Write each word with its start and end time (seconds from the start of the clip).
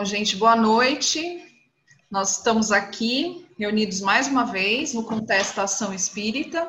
Bom, 0.00 0.04
gente, 0.06 0.34
boa 0.34 0.56
noite. 0.56 1.44
Nós 2.10 2.38
estamos 2.38 2.72
aqui 2.72 3.46
reunidos 3.58 4.00
mais 4.00 4.28
uma 4.28 4.44
vez 4.44 4.94
no 4.94 5.04
Contestação 5.04 5.92
Espírita. 5.92 6.66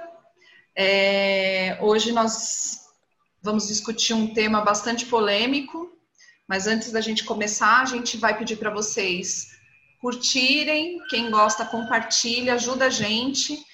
É, 0.75 1.77
hoje 1.79 2.11
nós 2.11 2.89
vamos 3.41 3.69
discutir 3.69 4.13
um 4.13 4.33
tema 4.33 4.59
bastante 4.59 5.05
polêmico, 5.05 5.89
mas 6.45 6.67
antes 6.67 6.91
da 6.91 6.99
gente 6.99 7.23
começar, 7.23 7.81
a 7.81 7.85
gente 7.85 8.17
vai 8.17 8.37
pedir 8.37 8.57
para 8.57 8.69
vocês 8.69 9.51
curtirem, 10.01 10.99
quem 11.09 11.31
gosta, 11.31 11.63
compartilha, 11.63 12.55
ajuda 12.55 12.87
a 12.87 12.89
gente. 12.89 13.65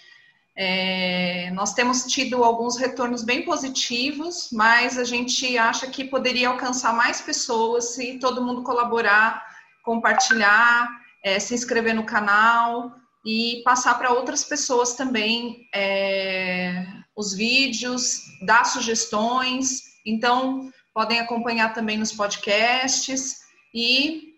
É, 0.56 1.50
nós 1.56 1.74
temos 1.74 2.06
tido 2.06 2.44
alguns 2.44 2.78
retornos 2.78 3.24
bem 3.24 3.44
positivos, 3.44 4.50
mas 4.52 5.00
a 5.00 5.04
gente 5.04 5.58
acha 5.58 5.88
que 5.88 6.04
poderia 6.04 6.50
alcançar 6.50 6.94
mais 6.94 7.22
pessoas 7.22 7.96
se 7.96 8.20
todo 8.20 8.44
mundo 8.44 8.62
colaborar, 8.62 9.47
compartilhar, 9.88 10.90
é, 11.24 11.40
se 11.40 11.56
inscrever 11.56 11.96
no 11.96 12.06
canal 12.06 12.92
e 13.26 13.62
passar 13.64 13.98
para 13.98 14.12
outras 14.12 14.44
pessoas 14.44 14.96
também 14.96 15.66
é, 15.74 16.86
os 17.16 17.34
vídeos, 17.34 18.20
dar 18.46 18.66
sugestões. 18.66 19.82
Então, 20.06 20.70
podem 20.94 21.22
acompanhar 21.22 21.74
também 21.74 21.98
nos 21.98 22.12
podcasts 22.12 23.38
e 23.74 24.34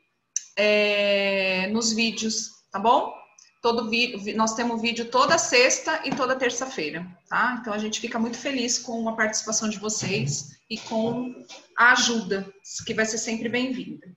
é, 0.55 1.67
nos 1.71 1.93
vídeos, 1.93 2.51
tá 2.71 2.77
bom? 2.77 3.11
Todo 3.59 3.89
vi, 3.89 4.33
nós 4.35 4.53
temos 4.53 4.81
vídeo 4.81 5.05
toda 5.05 5.37
sexta 5.39 5.99
e 6.05 6.11
toda 6.11 6.35
terça-feira, 6.35 7.05
tá? 7.27 7.57
Então 7.59 7.73
a 7.73 7.77
gente 7.79 7.99
fica 7.99 8.19
muito 8.19 8.37
feliz 8.37 8.77
com 8.77 9.09
a 9.09 9.15
participação 9.15 9.67
de 9.67 9.79
vocês 9.79 10.59
e 10.69 10.77
com 10.77 11.33
a 11.75 11.91
ajuda, 11.93 12.47
que 12.85 12.93
vai 12.93 13.05
ser 13.05 13.17
sempre 13.17 13.49
bem-vinda. 13.49 14.07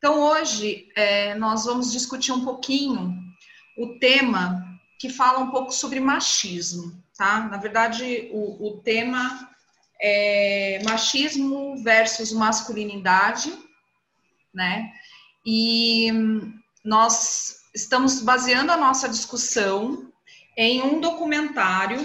Então 0.00 0.18
hoje 0.18 0.88
é, 0.96 1.34
nós 1.34 1.66
vamos 1.66 1.92
discutir 1.92 2.32
um 2.32 2.42
pouquinho 2.42 3.14
o 3.76 3.98
tema 3.98 4.66
que 4.98 5.10
fala 5.10 5.40
um 5.40 5.50
pouco 5.50 5.72
sobre 5.72 6.00
machismo, 6.00 6.98
tá? 7.18 7.40
Na 7.50 7.58
verdade, 7.58 8.30
o, 8.32 8.68
o 8.68 8.78
tema 8.78 9.46
é 10.00 10.82
machismo 10.88 11.76
versus 11.82 12.32
masculinidade, 12.32 13.52
né? 14.54 14.90
E 15.44 16.10
nós 16.82 17.58
estamos 17.74 18.22
baseando 18.22 18.72
a 18.72 18.78
nossa 18.78 19.06
discussão 19.06 20.10
em 20.56 20.80
um 20.80 20.98
documentário, 20.98 22.00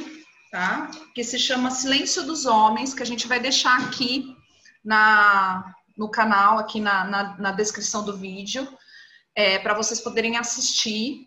tá? 0.52 0.92
Que 1.14 1.24
se 1.24 1.40
chama 1.40 1.72
Silêncio 1.72 2.24
dos 2.24 2.46
Homens, 2.46 2.94
que 2.94 3.04
a 3.04 3.06
gente 3.06 3.26
vai 3.26 3.40
deixar 3.40 3.80
aqui 3.80 4.36
na, 4.84 5.75
no 5.98 6.10
canal, 6.10 6.60
aqui 6.60 6.80
na, 6.80 7.04
na, 7.06 7.38
na 7.38 7.52
descrição 7.52 8.04
do 8.04 8.18
vídeo, 8.18 8.68
é, 9.36 9.60
para 9.60 9.74
vocês 9.74 10.00
poderem 10.02 10.38
assistir, 10.38 11.26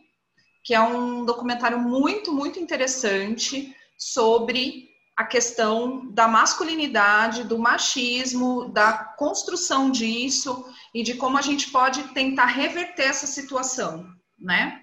que 0.64 0.74
é 0.74 0.80
um 0.80 1.24
documentário 1.24 1.78
muito, 1.78 2.32
muito 2.32 2.58
interessante 2.58 3.74
sobre 3.96 4.88
a 5.16 5.24
questão 5.24 6.10
da 6.12 6.28
masculinidade, 6.28 7.44
do 7.44 7.58
machismo, 7.58 8.68
da 8.70 8.92
construção 8.92 9.90
disso 9.90 10.64
e 10.94 11.02
de 11.02 11.14
como 11.14 11.36
a 11.36 11.42
gente 11.42 11.70
pode 11.70 12.02
tentar 12.14 12.46
reverter 12.46 13.08
essa 13.08 13.26
situação 13.26 14.18
né? 14.38 14.80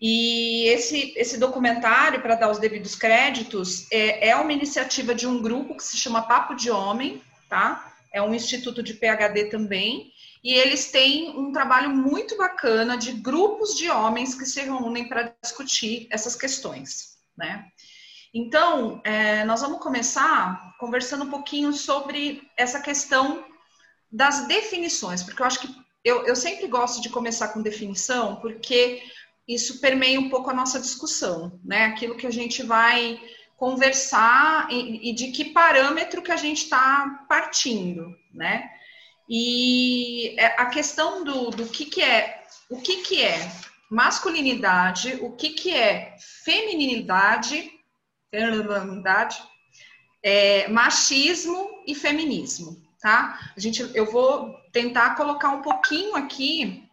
E 0.00 0.68
esse, 0.68 1.12
esse 1.16 1.38
documentário, 1.38 2.22
para 2.22 2.36
dar 2.36 2.50
os 2.50 2.58
devidos 2.58 2.94
créditos, 2.94 3.90
é, 3.90 4.28
é 4.28 4.36
uma 4.36 4.52
iniciativa 4.52 5.12
de 5.12 5.26
um 5.26 5.42
grupo 5.42 5.76
que 5.76 5.82
se 5.82 5.96
chama 5.96 6.22
Papo 6.22 6.54
de 6.54 6.70
Homem, 6.70 7.20
tá? 7.48 7.96
É 8.12 8.22
um 8.22 8.34
instituto 8.34 8.82
de 8.82 8.94
PhD 8.94 9.46
também, 9.46 10.12
e 10.42 10.54
eles 10.54 10.90
têm 10.90 11.30
um 11.36 11.52
trabalho 11.52 11.90
muito 11.90 12.36
bacana 12.36 12.96
de 12.96 13.12
grupos 13.12 13.74
de 13.74 13.90
homens 13.90 14.34
que 14.34 14.46
se 14.46 14.60
reúnem 14.60 15.08
para 15.08 15.34
discutir 15.42 16.06
essas 16.10 16.36
questões, 16.36 17.18
né? 17.36 17.66
Então, 18.32 19.00
é, 19.04 19.44
nós 19.44 19.62
vamos 19.62 19.80
começar 19.80 20.74
conversando 20.78 21.24
um 21.24 21.30
pouquinho 21.30 21.72
sobre 21.72 22.42
essa 22.56 22.80
questão 22.80 23.44
das 24.10 24.46
definições, 24.46 25.22
porque 25.22 25.42
eu 25.42 25.46
acho 25.46 25.60
que 25.60 25.68
eu, 26.04 26.24
eu 26.24 26.36
sempre 26.36 26.66
gosto 26.66 27.02
de 27.02 27.08
começar 27.08 27.48
com 27.48 27.62
definição, 27.62 28.36
porque 28.36 29.02
isso 29.46 29.80
permeia 29.80 30.20
um 30.20 30.28
pouco 30.28 30.50
a 30.50 30.54
nossa 30.54 30.78
discussão, 30.78 31.58
né? 31.64 31.86
Aquilo 31.86 32.16
que 32.16 32.26
a 32.26 32.30
gente 32.30 32.62
vai 32.62 33.20
conversar 33.58 34.68
e, 34.70 35.10
e 35.10 35.12
de 35.12 35.32
que 35.32 35.46
parâmetro 35.46 36.22
que 36.22 36.30
a 36.32 36.36
gente 36.36 36.62
está 36.62 37.26
partindo, 37.28 38.16
né? 38.32 38.70
E 39.28 40.36
é, 40.38 40.46
a 40.62 40.66
questão 40.66 41.24
do, 41.24 41.50
do 41.50 41.66
que, 41.66 41.84
que 41.84 42.00
é 42.00 42.44
o 42.70 42.80
que, 42.80 43.02
que 43.02 43.20
é 43.20 43.50
masculinidade, 43.90 45.18
o 45.20 45.32
que, 45.32 45.50
que 45.50 45.74
é 45.74 46.16
feminilidade, 46.44 47.70
é, 50.22 50.68
machismo 50.68 51.82
e 51.86 51.94
feminismo, 51.96 52.80
tá? 53.00 53.52
A 53.56 53.60
gente, 53.60 53.90
eu 53.92 54.10
vou 54.10 54.54
tentar 54.70 55.16
colocar 55.16 55.50
um 55.50 55.62
pouquinho 55.62 56.14
aqui 56.14 56.88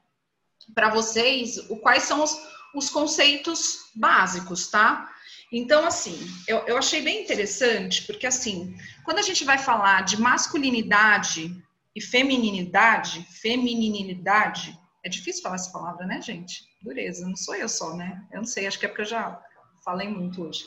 para 0.74 0.90
vocês 0.90 1.58
o, 1.70 1.78
quais 1.78 2.04
são 2.04 2.24
os, 2.24 2.36
os 2.74 2.90
conceitos 2.90 3.92
básicos, 3.94 4.68
tá? 4.68 5.15
Então, 5.52 5.86
assim, 5.86 6.18
eu, 6.48 6.60
eu 6.68 6.78
achei 6.78 7.02
bem 7.02 7.24
interessante, 7.24 8.04
porque, 8.04 8.26
assim, 8.26 8.76
quando 9.04 9.20
a 9.20 9.22
gente 9.22 9.44
vai 9.44 9.58
falar 9.58 10.04
de 10.04 10.20
masculinidade 10.20 11.56
e 11.96 12.02
femininidade, 12.02 13.26
femininidade, 13.42 14.78
é 15.04 15.10
difícil 15.10 15.44
falar 15.44 15.56
essa 15.56 15.72
palavra, 15.72 16.06
né, 16.06 16.22
gente? 16.22 16.64
Dureza, 16.82 17.28
não 17.28 17.36
sou 17.36 17.56
eu 17.56 17.70
só, 17.70 17.96
né? 17.96 18.22
Eu 18.32 18.40
não 18.40 18.46
sei, 18.46 18.68
acho 18.68 18.80
que 18.80 18.86
é 18.86 18.90
porque 18.90 19.04
eu 19.04 19.06
já 19.06 19.40
falei 19.84 20.10
muito 20.10 20.44
hoje. 20.44 20.66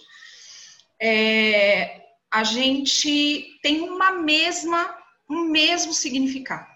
É, 1.00 2.03
a 2.31 2.44
gente 2.44 3.59
tem 3.62 3.81
uma 3.83 4.12
mesma, 4.12 4.97
um 5.28 5.44
mesmo 5.44 5.93
significado. 5.93 6.67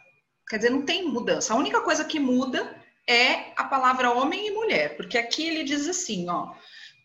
Quer 0.49 0.57
dizer, 0.57 0.71
não 0.71 0.83
tem 0.83 1.09
mudança. 1.09 1.55
A 1.55 1.57
única 1.57 1.81
coisa 1.81 2.05
que 2.05 2.19
muda 2.19 2.77
é 3.09 3.53
a 3.57 3.65
palavra 3.65 4.13
homem 4.13 4.49
e 4.49 4.51
mulher, 4.51 4.97
porque 4.97 5.17
aqui 5.17 5.47
ele 5.47 5.65
diz 5.65 5.89
assim, 5.89 6.29
ó, 6.29 6.53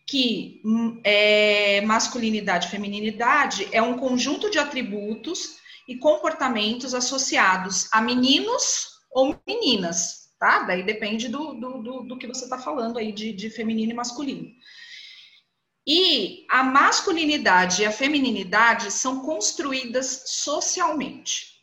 que 0.08 0.62
hum, 0.64 0.98
é, 1.04 1.82
masculinidade 1.82 2.66
e 2.66 2.70
feminilidade 2.70 3.68
é 3.70 3.82
um 3.82 3.98
conjunto 3.98 4.50
de 4.50 4.58
atributos 4.58 5.58
e 5.86 5.96
comportamentos 5.96 6.94
associados 6.94 7.88
a 7.92 8.00
meninos 8.00 8.88
ou 9.10 9.38
meninas, 9.46 10.30
tá? 10.40 10.60
Daí 10.60 10.82
depende 10.82 11.28
do, 11.28 11.52
do, 11.52 11.82
do, 11.82 12.02
do 12.04 12.18
que 12.18 12.26
você 12.26 12.44
está 12.44 12.58
falando 12.58 12.98
aí 12.98 13.12
de, 13.12 13.34
de 13.34 13.50
feminino 13.50 13.92
e 13.92 13.94
masculino. 13.94 14.48
E 15.86 16.46
a 16.50 16.62
masculinidade 16.62 17.82
e 17.82 17.86
a 17.86 17.92
feminilidade 17.92 18.90
são 18.90 19.20
construídas 19.20 20.24
socialmente. 20.26 21.58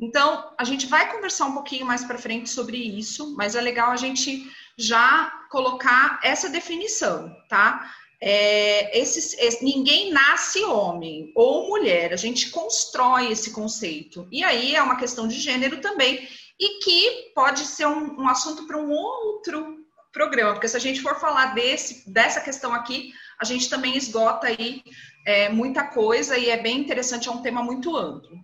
Então, 0.00 0.54
a 0.58 0.64
gente 0.64 0.86
vai 0.86 1.12
conversar 1.12 1.46
um 1.46 1.52
pouquinho 1.52 1.84
mais 1.84 2.02
para 2.02 2.18
frente 2.18 2.48
sobre 2.48 2.78
isso, 2.78 3.36
mas 3.36 3.54
é 3.54 3.60
legal 3.60 3.90
a 3.90 3.96
gente 3.96 4.50
já 4.78 5.39
colocar 5.50 6.20
essa 6.22 6.48
definição, 6.48 7.36
tá? 7.48 7.92
É, 8.22 8.98
esse, 8.98 9.36
esse, 9.40 9.64
ninguém 9.64 10.12
nasce 10.12 10.62
homem 10.64 11.32
ou 11.34 11.68
mulher, 11.68 12.12
a 12.12 12.16
gente 12.16 12.50
constrói 12.50 13.32
esse 13.32 13.50
conceito. 13.50 14.28
E 14.30 14.44
aí 14.44 14.74
é 14.74 14.82
uma 14.82 14.96
questão 14.96 15.26
de 15.26 15.38
gênero 15.38 15.80
também, 15.80 16.28
e 16.58 16.80
que 16.84 17.32
pode 17.34 17.60
ser 17.60 17.86
um, 17.86 18.20
um 18.20 18.28
assunto 18.28 18.66
para 18.66 18.76
um 18.76 18.90
outro 18.90 19.78
programa, 20.12 20.52
porque 20.52 20.68
se 20.68 20.76
a 20.76 20.80
gente 20.80 21.00
for 21.00 21.18
falar 21.18 21.54
desse, 21.54 22.10
dessa 22.10 22.40
questão 22.40 22.72
aqui, 22.74 23.12
a 23.38 23.44
gente 23.44 23.68
também 23.68 23.96
esgota 23.96 24.48
aí 24.48 24.82
é, 25.26 25.48
muita 25.48 25.84
coisa 25.84 26.36
e 26.36 26.50
é 26.50 26.56
bem 26.56 26.78
interessante, 26.78 27.28
é 27.28 27.32
um 27.32 27.42
tema 27.42 27.62
muito 27.62 27.96
amplo 27.96 28.38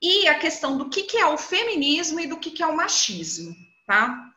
e 0.00 0.28
a 0.28 0.38
questão 0.38 0.78
do 0.78 0.88
que, 0.88 1.02
que 1.02 1.16
é 1.16 1.26
o 1.26 1.36
feminismo 1.36 2.20
e 2.20 2.26
do 2.26 2.36
que, 2.36 2.50
que 2.50 2.62
é 2.62 2.66
o 2.66 2.76
machismo, 2.76 3.54
tá? 3.86 4.27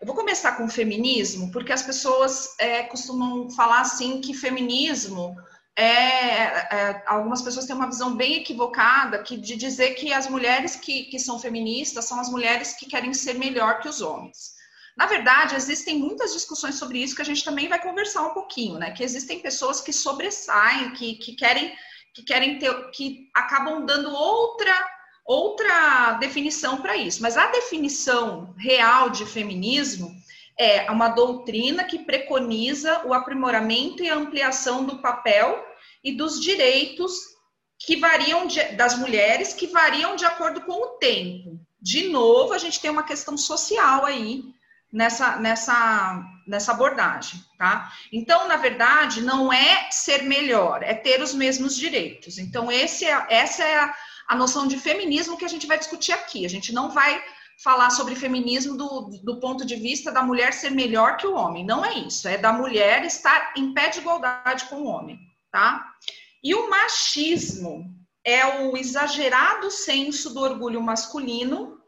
Eu 0.00 0.06
vou 0.06 0.14
começar 0.14 0.52
com 0.52 0.64
o 0.64 0.70
feminismo, 0.70 1.50
porque 1.50 1.72
as 1.72 1.82
pessoas 1.82 2.54
é, 2.60 2.84
costumam 2.84 3.50
falar 3.50 3.80
assim 3.80 4.20
que 4.20 4.32
feminismo 4.32 5.36
é, 5.74 5.84
é, 5.84 7.02
algumas 7.06 7.42
pessoas 7.42 7.66
têm 7.66 7.74
uma 7.74 7.86
visão 7.88 8.16
bem 8.16 8.34
equivocada 8.34 9.22
que, 9.22 9.36
de 9.36 9.56
dizer 9.56 9.94
que 9.94 10.12
as 10.12 10.28
mulheres 10.28 10.76
que, 10.76 11.04
que 11.04 11.18
são 11.18 11.38
feministas 11.38 12.04
são 12.04 12.18
as 12.20 12.28
mulheres 12.28 12.72
que 12.74 12.86
querem 12.86 13.14
ser 13.14 13.34
melhor 13.34 13.80
que 13.80 13.88
os 13.88 14.00
homens. 14.00 14.56
Na 14.96 15.06
verdade, 15.06 15.54
existem 15.54 15.96
muitas 15.96 16.32
discussões 16.32 16.74
sobre 16.74 16.98
isso 16.98 17.14
que 17.14 17.22
a 17.22 17.24
gente 17.24 17.44
também 17.44 17.68
vai 17.68 17.80
conversar 17.80 18.22
um 18.22 18.34
pouquinho, 18.34 18.78
né? 18.78 18.90
Que 18.90 19.04
existem 19.04 19.38
pessoas 19.38 19.80
que 19.80 19.92
sobressaem, 19.92 20.90
que, 20.92 21.14
que 21.14 21.36
querem 21.36 21.72
que 22.12 22.24
querem 22.24 22.58
ter, 22.58 22.90
que 22.90 23.30
acabam 23.32 23.86
dando 23.86 24.10
outra 24.10 24.72
outra 25.28 26.14
definição 26.14 26.78
para 26.78 26.96
isso, 26.96 27.20
mas 27.20 27.36
a 27.36 27.48
definição 27.48 28.54
real 28.56 29.10
de 29.10 29.26
feminismo 29.26 30.10
é 30.58 30.90
uma 30.90 31.10
doutrina 31.10 31.84
que 31.84 31.98
preconiza 31.98 33.06
o 33.06 33.12
aprimoramento 33.12 34.02
e 34.02 34.08
a 34.08 34.16
ampliação 34.16 34.84
do 34.84 35.02
papel 35.02 35.62
e 36.02 36.16
dos 36.16 36.40
direitos 36.40 37.12
que 37.78 37.96
variam 37.96 38.46
de, 38.46 38.60
das 38.70 38.98
mulheres 38.98 39.52
que 39.52 39.66
variam 39.66 40.16
de 40.16 40.24
acordo 40.24 40.62
com 40.62 40.72
o 40.72 40.98
tempo. 40.98 41.60
de 41.80 42.08
novo, 42.08 42.54
a 42.54 42.58
gente 42.58 42.80
tem 42.80 42.90
uma 42.90 43.04
questão 43.04 43.36
social 43.36 44.04
aí 44.04 44.42
nessa, 44.92 45.36
nessa, 45.36 46.24
nessa 46.46 46.72
abordagem, 46.72 47.40
tá? 47.56 47.92
Então, 48.12 48.48
na 48.48 48.56
verdade, 48.56 49.20
não 49.20 49.52
é 49.52 49.88
ser 49.90 50.22
melhor, 50.22 50.82
é 50.82 50.94
ter 50.94 51.22
os 51.22 51.34
mesmos 51.34 51.76
direitos. 51.76 52.38
Então, 52.38 52.72
esse 52.72 53.04
é, 53.04 53.26
essa 53.28 53.62
é 53.62 53.78
a, 53.78 53.94
a 54.28 54.36
noção 54.36 54.68
de 54.68 54.78
feminismo 54.78 55.38
que 55.38 55.44
a 55.44 55.48
gente 55.48 55.66
vai 55.66 55.78
discutir 55.78 56.12
aqui. 56.12 56.44
A 56.44 56.48
gente 56.48 56.72
não 56.72 56.90
vai 56.90 57.24
falar 57.64 57.90
sobre 57.90 58.14
feminismo 58.14 58.76
do, 58.76 59.10
do 59.24 59.40
ponto 59.40 59.64
de 59.64 59.74
vista 59.74 60.12
da 60.12 60.22
mulher 60.22 60.52
ser 60.52 60.70
melhor 60.70 61.16
que 61.16 61.26
o 61.26 61.34
homem. 61.34 61.64
Não 61.64 61.84
é 61.84 61.94
isso, 61.94 62.28
é 62.28 62.36
da 62.36 62.52
mulher 62.52 63.04
estar 63.04 63.54
em 63.56 63.72
pé 63.72 63.88
de 63.88 63.98
igualdade 63.98 64.66
com 64.66 64.76
o 64.76 64.86
homem, 64.86 65.18
tá? 65.50 65.92
E 66.44 66.54
o 66.54 66.70
machismo 66.70 67.92
é 68.22 68.46
o 68.62 68.76
exagerado 68.76 69.70
senso 69.70 70.32
do 70.32 70.40
orgulho 70.40 70.80
masculino, 70.82 71.80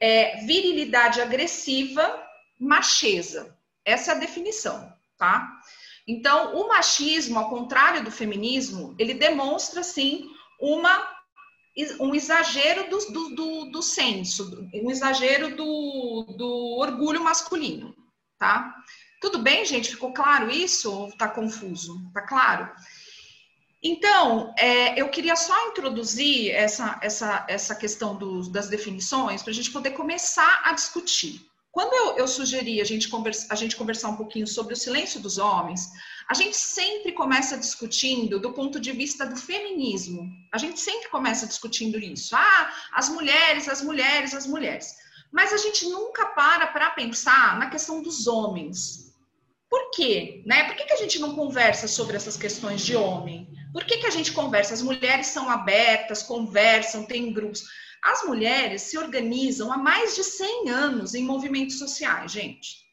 é, 0.00 0.36
virilidade 0.46 1.20
agressiva, 1.20 2.22
macheza. 2.58 3.58
Essa 3.84 4.12
é 4.12 4.14
a 4.14 4.18
definição, 4.18 4.90
tá? 5.18 5.60
Então, 6.06 6.54
o 6.56 6.68
machismo, 6.68 7.38
ao 7.38 7.50
contrário 7.50 8.04
do 8.04 8.10
feminismo, 8.10 8.94
ele 8.98 9.14
demonstra, 9.14 9.82
sim, 9.82 10.30
uma, 10.60 11.13
um 11.98 12.14
exagero 12.14 12.88
do, 12.88 12.98
do, 13.12 13.34
do, 13.34 13.64
do 13.66 13.82
senso, 13.82 14.68
um 14.72 14.90
exagero 14.90 15.56
do, 15.56 16.34
do 16.36 16.78
orgulho 16.78 17.22
masculino, 17.22 17.94
tá? 18.38 18.74
Tudo 19.20 19.38
bem, 19.38 19.64
gente? 19.64 19.90
Ficou 19.90 20.12
claro 20.12 20.50
isso 20.50 20.92
ou 20.92 21.16
tá 21.16 21.26
confuso? 21.28 22.10
Tá 22.12 22.22
claro? 22.22 22.70
Então, 23.82 24.54
é, 24.58 24.98
eu 25.00 25.08
queria 25.10 25.36
só 25.36 25.68
introduzir 25.68 26.50
essa, 26.52 26.98
essa, 27.02 27.44
essa 27.48 27.74
questão 27.74 28.18
das 28.50 28.68
definições 28.68 29.42
para 29.42 29.50
a 29.50 29.54
gente 29.54 29.70
poder 29.70 29.90
começar 29.90 30.62
a 30.64 30.72
discutir. 30.72 31.46
Quando 31.74 31.92
eu, 31.92 32.18
eu 32.18 32.28
sugeri 32.28 32.80
a 32.80 32.84
gente, 32.84 33.08
conversa, 33.08 33.48
a 33.50 33.56
gente 33.56 33.74
conversar 33.74 34.08
um 34.10 34.16
pouquinho 34.16 34.46
sobre 34.46 34.74
o 34.74 34.76
silêncio 34.76 35.18
dos 35.18 35.38
homens, 35.38 35.90
a 36.28 36.32
gente 36.32 36.56
sempre 36.56 37.10
começa 37.10 37.58
discutindo 37.58 38.38
do 38.38 38.52
ponto 38.52 38.78
de 38.78 38.92
vista 38.92 39.26
do 39.26 39.36
feminismo. 39.36 40.30
A 40.52 40.56
gente 40.56 40.78
sempre 40.78 41.08
começa 41.08 41.48
discutindo 41.48 41.98
isso. 41.98 42.36
Ah, 42.36 42.72
as 42.92 43.08
mulheres, 43.08 43.68
as 43.68 43.82
mulheres, 43.82 44.32
as 44.34 44.46
mulheres. 44.46 44.94
Mas 45.32 45.52
a 45.52 45.56
gente 45.56 45.84
nunca 45.86 46.26
para 46.26 46.68
para 46.68 46.90
pensar 46.90 47.58
na 47.58 47.68
questão 47.68 48.00
dos 48.00 48.28
homens. 48.28 49.12
Por 49.68 49.90
quê? 49.90 50.44
Né? 50.46 50.62
Por 50.68 50.76
que, 50.76 50.84
que 50.84 50.92
a 50.92 50.98
gente 50.98 51.18
não 51.18 51.34
conversa 51.34 51.88
sobre 51.88 52.14
essas 52.14 52.36
questões 52.36 52.82
de 52.82 52.94
homem? 52.94 53.48
Por 53.72 53.84
que, 53.84 53.98
que 53.98 54.06
a 54.06 54.10
gente 54.10 54.30
conversa? 54.30 54.74
As 54.74 54.80
mulheres 54.80 55.26
são 55.26 55.50
abertas, 55.50 56.22
conversam, 56.22 57.04
têm 57.04 57.32
grupos. 57.32 57.64
As 58.04 58.22
mulheres 58.24 58.82
se 58.82 58.98
organizam 58.98 59.72
há 59.72 59.78
mais 59.78 60.14
de 60.14 60.22
100 60.22 60.68
anos 60.68 61.14
em 61.14 61.24
movimentos 61.24 61.78
sociais, 61.78 62.30
gente. 62.30 62.84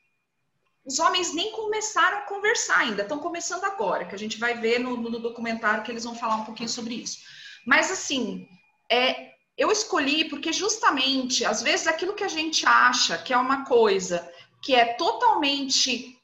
Os 0.85 0.99
homens 0.99 1.33
nem 1.33 1.51
começaram 1.51 2.19
a 2.19 2.21
conversar 2.21 2.79
ainda, 2.79 3.01
estão 3.01 3.19
começando 3.19 3.65
agora, 3.65 4.05
que 4.05 4.15
a 4.15 4.17
gente 4.17 4.39
vai 4.39 4.57
ver 4.57 4.79
no, 4.79 4.95
no 4.95 5.19
documentário 5.19 5.83
que 5.83 5.91
eles 5.91 6.05
vão 6.05 6.15
falar 6.15 6.37
um 6.37 6.45
pouquinho 6.45 6.69
sobre 6.69 6.95
isso. 6.95 7.19
Mas, 7.67 7.91
assim, 7.91 8.47
é, 8.89 9.33
eu 9.57 9.69
escolhi 9.69 10.29
porque 10.29 10.53
justamente, 10.53 11.43
às 11.43 11.61
vezes, 11.61 11.87
aquilo 11.87 12.15
que 12.15 12.23
a 12.23 12.29
gente 12.29 12.65
acha 12.65 13.17
que 13.17 13.33
é 13.33 13.37
uma 13.37 13.65
coisa 13.65 14.25
que 14.63 14.73
é 14.73 14.93
totalmente 14.93 16.17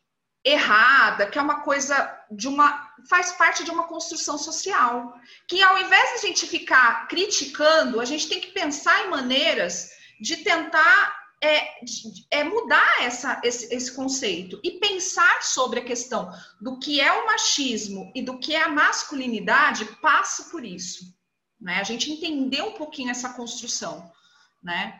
errada, 0.45 1.27
que 1.27 1.37
é 1.37 1.41
uma 1.41 1.59
coisa 1.59 2.17
de 2.31 2.47
uma 2.47 2.86
faz 3.09 3.31
parte 3.33 3.63
de 3.63 3.71
uma 3.71 3.83
construção 3.83 4.37
social, 4.37 5.13
que 5.47 5.61
ao 5.61 5.77
invés 5.77 6.09
de 6.09 6.15
a 6.15 6.27
gente 6.27 6.47
ficar 6.47 7.07
criticando, 7.07 7.99
a 7.99 8.05
gente 8.05 8.27
tem 8.27 8.39
que 8.39 8.51
pensar 8.51 9.05
em 9.05 9.09
maneiras 9.09 9.91
de 10.19 10.37
tentar 10.37 11.15
é, 11.41 11.79
é 12.31 12.43
mudar 12.43 13.03
essa, 13.03 13.39
esse, 13.43 13.73
esse 13.73 13.95
conceito 13.95 14.59
e 14.63 14.79
pensar 14.79 15.43
sobre 15.43 15.79
a 15.79 15.85
questão 15.85 16.31
do 16.59 16.79
que 16.79 16.99
é 16.99 17.11
o 17.11 17.27
machismo 17.27 18.11
e 18.15 18.23
do 18.23 18.39
que 18.39 18.55
é 18.55 18.63
a 18.63 18.69
masculinidade 18.69 19.85
passa 20.01 20.45
por 20.45 20.65
isso, 20.65 21.15
né? 21.61 21.79
A 21.79 21.83
gente 21.83 22.11
entender 22.11 22.63
um 22.63 22.73
pouquinho 22.73 23.11
essa 23.11 23.33
construção, 23.33 24.11
né? 24.63 24.99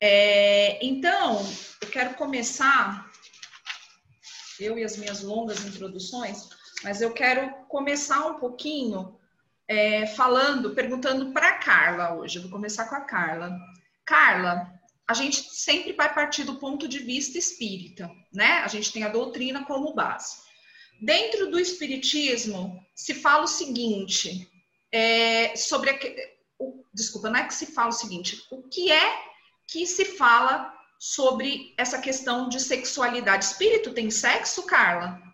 É, 0.00 0.84
então, 0.84 1.46
eu 1.82 1.88
quero 1.88 2.14
começar 2.14 3.10
eu 4.58 4.78
e 4.78 4.84
as 4.84 4.96
minhas 4.96 5.22
longas 5.22 5.64
introduções, 5.64 6.48
mas 6.86 7.00
eu 7.00 7.12
quero 7.12 7.52
começar 7.66 8.24
um 8.28 8.34
pouquinho 8.34 9.18
é, 9.66 10.06
falando, 10.06 10.72
perguntando 10.72 11.32
para 11.32 11.58
Carla 11.58 12.14
hoje. 12.14 12.36
Eu 12.36 12.42
vou 12.42 12.50
começar 12.52 12.84
com 12.84 12.94
a 12.94 13.00
Carla. 13.00 13.58
Carla, 14.04 14.72
a 15.04 15.12
gente 15.12 15.42
sempre 15.50 15.92
vai 15.94 16.14
partir 16.14 16.44
do 16.44 16.60
ponto 16.60 16.86
de 16.86 17.00
vista 17.00 17.38
espírita, 17.38 18.08
né? 18.32 18.58
A 18.58 18.68
gente 18.68 18.92
tem 18.92 19.02
a 19.02 19.08
doutrina 19.08 19.64
como 19.64 19.94
base. 19.94 20.36
Dentro 21.02 21.50
do 21.50 21.58
espiritismo 21.58 22.80
se 22.94 23.14
fala 23.14 23.42
o 23.42 23.48
seguinte 23.48 24.48
é, 24.92 25.56
sobre 25.56 25.90
a, 25.90 25.98
o, 26.56 26.84
desculpa, 26.94 27.28
não 27.28 27.40
é 27.40 27.48
que 27.48 27.54
se 27.54 27.66
fala 27.66 27.88
o 27.88 27.92
seguinte, 27.92 28.46
o 28.48 28.62
que 28.62 28.92
é 28.92 29.24
que 29.66 29.88
se 29.88 30.04
fala 30.04 30.72
sobre 31.00 31.74
essa 31.76 31.98
questão 31.98 32.48
de 32.48 32.60
sexualidade. 32.60 33.44
Espírito 33.44 33.92
tem 33.92 34.08
sexo, 34.08 34.62
Carla? 34.62 35.25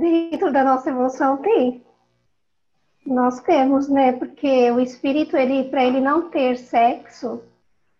Dentro 0.00 0.52
da 0.52 0.62
nossa 0.62 0.90
evolução 0.90 1.38
tem. 1.38 1.84
Nós 3.06 3.40
temos, 3.40 3.88
né? 3.88 4.12
Porque 4.12 4.70
o 4.70 4.80
espírito, 4.80 5.36
ele, 5.36 5.64
para 5.70 5.84
ele 5.84 6.00
não 6.00 6.28
ter 6.28 6.58
sexo, 6.58 7.42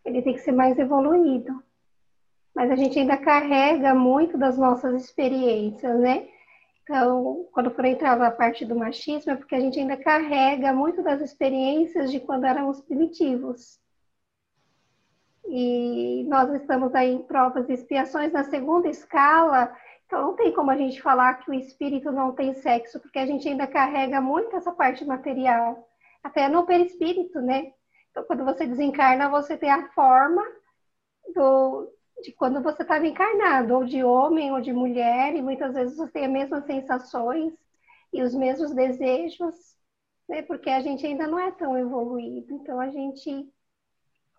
ele 0.05 0.21
tem 0.21 0.35
que 0.35 0.41
ser 0.41 0.53
mais 0.53 0.79
evoluído. 0.79 1.63
Mas 2.55 2.71
a 2.71 2.77
gente 2.77 2.99
ainda 2.99 3.17
carrega 3.17 3.95
muito 3.95 4.37
das 4.37 4.59
nossas 4.59 5.03
experiências, 5.03 5.99
né? 5.99 6.29
Então, 6.83 7.47
quando 7.53 7.71
for 7.71 7.85
entrar 7.85 8.17
na 8.17 8.31
parte 8.31 8.65
do 8.65 8.75
machismo, 8.75 9.33
é 9.33 9.37
porque 9.37 9.55
a 9.55 9.61
gente 9.61 9.79
ainda 9.79 9.97
carrega 9.97 10.73
muito 10.73 11.03
das 11.03 11.21
experiências 11.21 12.11
de 12.11 12.19
quando 12.19 12.45
éramos 12.45 12.81
primitivos. 12.81 13.79
E 15.47 16.27
nós 16.29 16.51
estamos 16.55 16.95
aí 16.95 17.13
em 17.13 17.23
provas 17.23 17.69
e 17.69 17.73
expiações 17.73 18.33
na 18.33 18.45
segunda 18.45 18.89
escala, 18.89 19.75
então 20.09 20.23
não 20.23 20.35
tem 20.37 20.51
como 20.55 20.71
a 20.71 20.77
gente 20.77 21.03
falar 21.03 21.35
que 21.35 21.51
o 21.51 21.55
espírito 21.55 22.11
não 22.11 22.35
tem 22.35 22.55
sexo, 22.55 22.99
porque 22.99 23.19
a 23.19 23.27
gente 23.27 23.47
ainda 23.47 23.67
carrega 23.67 24.23
muito 24.23 24.57
essa 24.57 24.73
parte 24.73 25.05
material, 25.05 25.87
até 26.25 26.49
no 26.49 26.65
perispírito, 26.65 27.39
né? 27.43 27.75
Então 28.11 28.25
quando 28.25 28.43
você 28.43 28.67
desencarna, 28.67 29.29
você 29.29 29.55
tem 29.55 29.71
a 29.71 29.91
forma 29.93 30.43
do, 31.35 31.93
de 32.23 32.33
quando 32.33 32.63
você 32.63 32.83
estava 32.83 33.07
encarnado, 33.07 33.75
ou 33.75 33.85
de 33.85 34.03
homem 34.03 34.51
ou 34.51 34.63
de 34.63 34.73
mulher, 34.73 35.37
e 35.37 35.43
muitas 35.43 35.75
vezes 35.75 35.99
você 35.99 36.11
tem 36.11 36.25
as 36.25 36.33
mesmas 36.33 36.65
sensações 36.65 37.53
e 38.11 38.23
os 38.23 38.35
mesmos 38.35 38.75
desejos, 38.75 39.55
né? 40.27 40.41
Porque 40.41 40.71
a 40.71 40.81
gente 40.81 41.07
ainda 41.07 41.27
não 41.27 41.39
é 41.39 41.51
tão 41.51 41.77
evoluído, 41.77 42.55
então 42.55 42.81
a 42.81 42.89
gente 42.89 43.47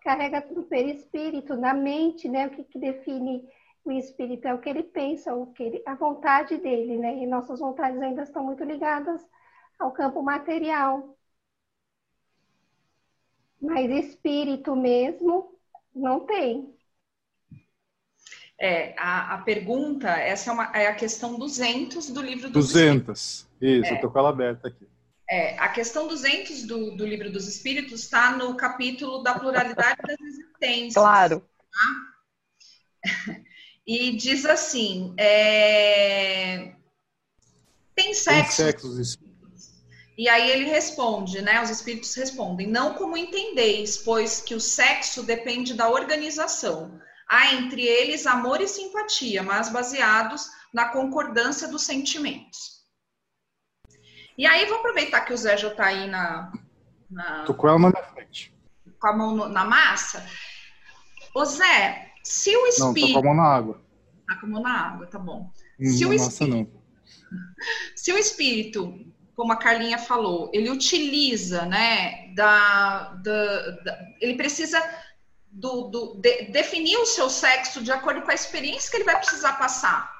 carrega 0.02 0.40
do 0.52 0.64
perispírito, 0.64 1.54
na 1.56 1.72
mente, 1.72 2.28
né? 2.28 2.48
O 2.48 2.50
que, 2.50 2.64
que 2.64 2.78
define 2.80 3.48
o 3.84 3.92
espírito 3.92 4.46
é 4.46 4.54
o 4.54 4.60
que 4.60 4.68
ele 4.68 4.82
pensa, 4.82 5.34
o 5.34 5.52
que 5.52 5.62
ele, 5.62 5.82
a 5.86 5.94
vontade 5.94 6.56
dele, 6.58 6.98
né? 6.98 7.16
E 7.16 7.26
nossas 7.26 7.60
vontades 7.60 8.00
ainda 8.00 8.22
estão 8.22 8.44
muito 8.44 8.62
ligadas 8.64 9.20
ao 9.78 9.90
campo 9.92 10.22
material. 10.22 11.16
Mas 13.60 13.90
espírito 13.90 14.76
mesmo 14.76 15.58
não 15.94 16.20
tem. 16.20 16.74
É, 18.58 18.94
a, 18.98 19.34
a 19.34 19.38
pergunta, 19.38 20.08
essa 20.08 20.50
é, 20.50 20.52
uma, 20.52 20.64
é, 20.74 20.86
a 20.86 20.94
questão 20.94 21.38
200 21.38 22.10
do 22.10 22.20
livro 22.20 22.50
dos 22.50 22.72
200, 22.72 23.48
isso, 23.60 23.86
é. 23.86 23.96
eu 23.96 24.00
tô 24.02 24.10
com 24.10 24.18
ela 24.18 24.28
aberta 24.28 24.68
aqui. 24.68 24.86
É, 25.30 25.56
a 25.58 25.68
questão 25.68 26.08
200 26.08 26.64
do, 26.64 26.96
do 26.96 27.06
Livro 27.06 27.30
dos 27.30 27.46
Espíritos 27.46 28.00
está 28.00 28.36
no 28.36 28.56
capítulo 28.56 29.22
da 29.22 29.38
pluralidade 29.38 30.02
das 30.02 30.20
existências. 30.20 30.94
Claro. 30.94 31.40
Tá? 31.70 33.40
E 33.90 34.14
diz 34.14 34.46
assim: 34.46 35.12
é... 35.18 36.76
tem 37.92 38.14
sexo. 38.14 38.62
Tem 38.62 38.72
sexos 38.72 39.18
e 40.16 40.28
aí 40.28 40.48
ele 40.48 40.66
responde, 40.66 41.42
né? 41.42 41.60
Os 41.60 41.70
espíritos 41.70 42.14
respondem: 42.14 42.68
não 42.68 42.94
como 42.94 43.16
entendeis, 43.16 43.96
pois 43.96 44.40
que 44.40 44.54
o 44.54 44.60
sexo 44.60 45.24
depende 45.24 45.74
da 45.74 45.90
organização. 45.90 47.00
Há 47.28 47.54
entre 47.54 47.82
eles 47.82 48.28
amor 48.28 48.60
e 48.60 48.68
simpatia, 48.68 49.42
mas 49.42 49.72
baseados 49.72 50.48
na 50.72 50.90
concordância 50.90 51.66
dos 51.66 51.82
sentimentos. 51.82 52.84
E 54.38 54.46
aí, 54.46 54.66
vou 54.66 54.78
aproveitar 54.78 55.22
que 55.22 55.32
o 55.32 55.36
Zé 55.36 55.56
já 55.56 55.66
está 55.66 55.86
aí 55.86 56.06
na, 56.06 56.52
na. 57.10 57.42
Tô 57.42 57.54
com 57.54 57.68
ela 57.68 57.78
na 57.78 58.02
frente. 58.04 58.54
Com 59.00 59.08
a 59.08 59.16
mão 59.16 59.34
no, 59.34 59.48
na 59.48 59.64
massa. 59.64 60.24
Ô 61.34 61.44
Zé, 61.44 62.09
se 62.22 62.56
o 62.56 62.66
espírito. 62.66 63.00
Não, 63.00 63.06
tô 63.08 63.12
com 63.12 63.18
a 63.18 63.22
mão 63.22 63.34
na 63.34 63.48
água. 63.48 63.82
Tá 64.26 64.36
com 64.36 64.46
a 64.46 64.48
mão 64.48 64.62
na 64.62 64.86
água, 64.86 65.06
tá 65.06 65.18
bom. 65.18 65.50
Hum, 65.80 65.90
se 65.90 66.06
o 66.06 66.12
espírito... 66.12 66.56
não. 66.56 66.80
Se 67.94 68.12
o 68.12 68.18
espírito, 68.18 69.06
como 69.36 69.52
a 69.52 69.56
Carlinha 69.56 69.98
falou, 69.98 70.50
ele 70.52 70.68
utiliza, 70.68 71.64
né, 71.64 72.32
da, 72.34 73.14
da, 73.22 73.70
da, 73.84 73.98
ele 74.20 74.34
precisa 74.34 74.82
do, 75.50 75.88
do 75.88 76.14
de, 76.14 76.44
definir 76.50 76.96
o 76.96 77.06
seu 77.06 77.30
sexo 77.30 77.82
de 77.82 77.92
acordo 77.92 78.22
com 78.22 78.30
a 78.30 78.34
experiência 78.34 78.90
que 78.90 78.96
ele 78.96 79.04
vai 79.04 79.16
precisar 79.16 79.54
passar. 79.54 80.12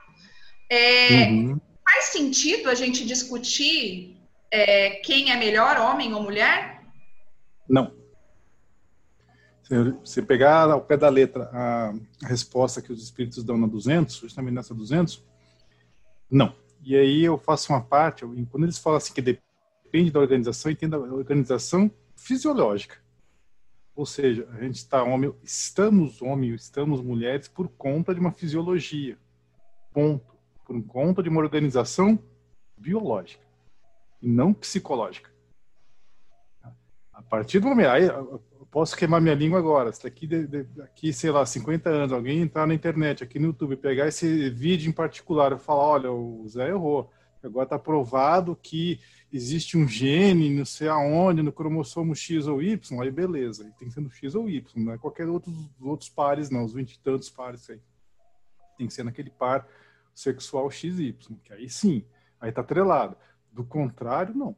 É, 0.71 1.25
uhum. 1.27 1.61
Faz 1.85 2.05
sentido 2.07 2.71
a 2.71 2.75
gente 2.75 3.05
discutir 3.05 4.17
é, 4.51 4.91
quem 5.05 5.33
é 5.33 5.37
melhor, 5.37 5.79
homem 5.79 6.15
ou 6.15 6.23
mulher? 6.23 6.83
Não. 7.69 8.00
Se 10.05 10.21
pegar 10.21 10.69
ao 10.71 10.81
pé 10.81 10.97
da 10.97 11.09
letra 11.09 11.49
a, 11.53 11.95
resposta 12.27 12.83
que 12.83 12.93
os 12.93 13.03
espíritos 13.03 13.45
dão 13.45 13.57
na 13.57 13.69
200, 13.69 14.17
justamente 14.17 14.55
nessa 14.55 14.75
200, 14.75 15.25
não. 16.29 16.55
E 16.83 16.97
aí 16.97 17.25
eu 17.25 17.39
faço 17.39 17.73
uma 17.73 17.81
parte, 17.81 18.25
quando 18.51 18.65
eles 18.65 18.79
falam 18.79 18.97
assim 18.97 19.13
que 19.13 19.23
depende 19.23 20.11
da 20.11 20.19
organização, 20.19 20.73
entenda 20.73 20.97
a 20.97 21.01
organização 21.01 21.91
fisiológica. 22.17 22.97
Ou 23.95 24.07
seja, 24.07 24.49
a 24.53 24.63
gente 24.63 24.77
está 24.77 25.05
homem, 25.05 25.33
estamos 25.43 26.21
homem, 26.23 26.55
estamos 26.55 27.01
mulheres 27.01 27.49
por 27.49 27.69
conta 27.69 28.15
de 28.15 28.21
uma 28.21 28.33
fisiologia. 28.33 29.19
Ponto. 29.93 30.35
Por 30.65 30.83
conta 30.85 31.23
de 31.23 31.29
uma 31.29 31.41
organização 31.41 32.19
biológica 32.77 33.45
e 34.23 34.29
não 34.29 34.53
psicológica. 34.53 35.31
A 37.13 37.23
partir 37.23 37.61
do 37.61 37.67
momento, 37.67 37.89
aí 37.89 38.05
posso 38.71 38.97
queimar 38.97 39.21
minha 39.21 39.35
língua 39.35 39.59
agora. 39.59 39.93
Se 39.93 40.03
daqui, 40.03 40.27
daqui, 40.27 41.13
sei 41.13 41.31
lá, 41.31 41.45
50 41.45 41.91
anos, 41.91 42.13
alguém 42.13 42.41
entrar 42.41 42.67
na 42.67 42.75
internet, 42.75 43.25
aqui 43.25 43.39
no 43.39 43.47
YouTube, 43.47 43.77
pegar 43.77 44.07
esse 44.07 44.51
vídeo 44.51 44.89
em 44.89 44.93
particular 44.93 45.53
e 45.53 45.59
falar, 45.59 45.83
olha, 45.83 46.13
o 46.13 46.47
Zé 46.49 46.69
errou. 46.69 47.11
Agora 47.43 47.65
está 47.65 47.79
provado 47.79 48.55
que 48.55 49.01
existe 49.33 49.79
um 49.79 49.89
gene, 49.89 50.51
não 50.51 50.65
sei 50.65 50.89
aonde, 50.89 51.43
no 51.43 51.53
cromossomo 51.53 52.15
X 52.15 52.47
ou 52.47 52.63
Y, 52.63 53.01
aí 53.01 53.11
beleza. 53.11 53.65
Tem 53.79 53.89
que 53.89 53.95
ser 53.95 54.01
no 54.01 54.11
X 54.11 54.35
ou 54.35 54.49
Y, 54.49 54.85
não 54.85 54.93
é 54.93 54.99
qualquer 54.99 55.27
outro 55.27 55.53
outros 55.81 56.11
pares, 56.11 56.51
não, 56.51 56.65
os 56.65 56.75
20 56.75 56.93
e 56.93 56.99
tantos 56.99 57.31
pares 57.31 57.69
aí. 57.71 57.81
Tem 58.77 58.87
que 58.87 58.93
ser 58.93 59.05
naquele 59.05 59.31
par 59.31 59.67
sexual 60.15 60.71
XY, 60.71 61.17
que 61.43 61.53
aí 61.53 61.69
sim, 61.69 62.05
aí 62.41 62.51
está 62.51 62.61
atrelado. 62.61 63.17
Do 63.51 63.65
contrário, 63.65 64.35
não. 64.35 64.55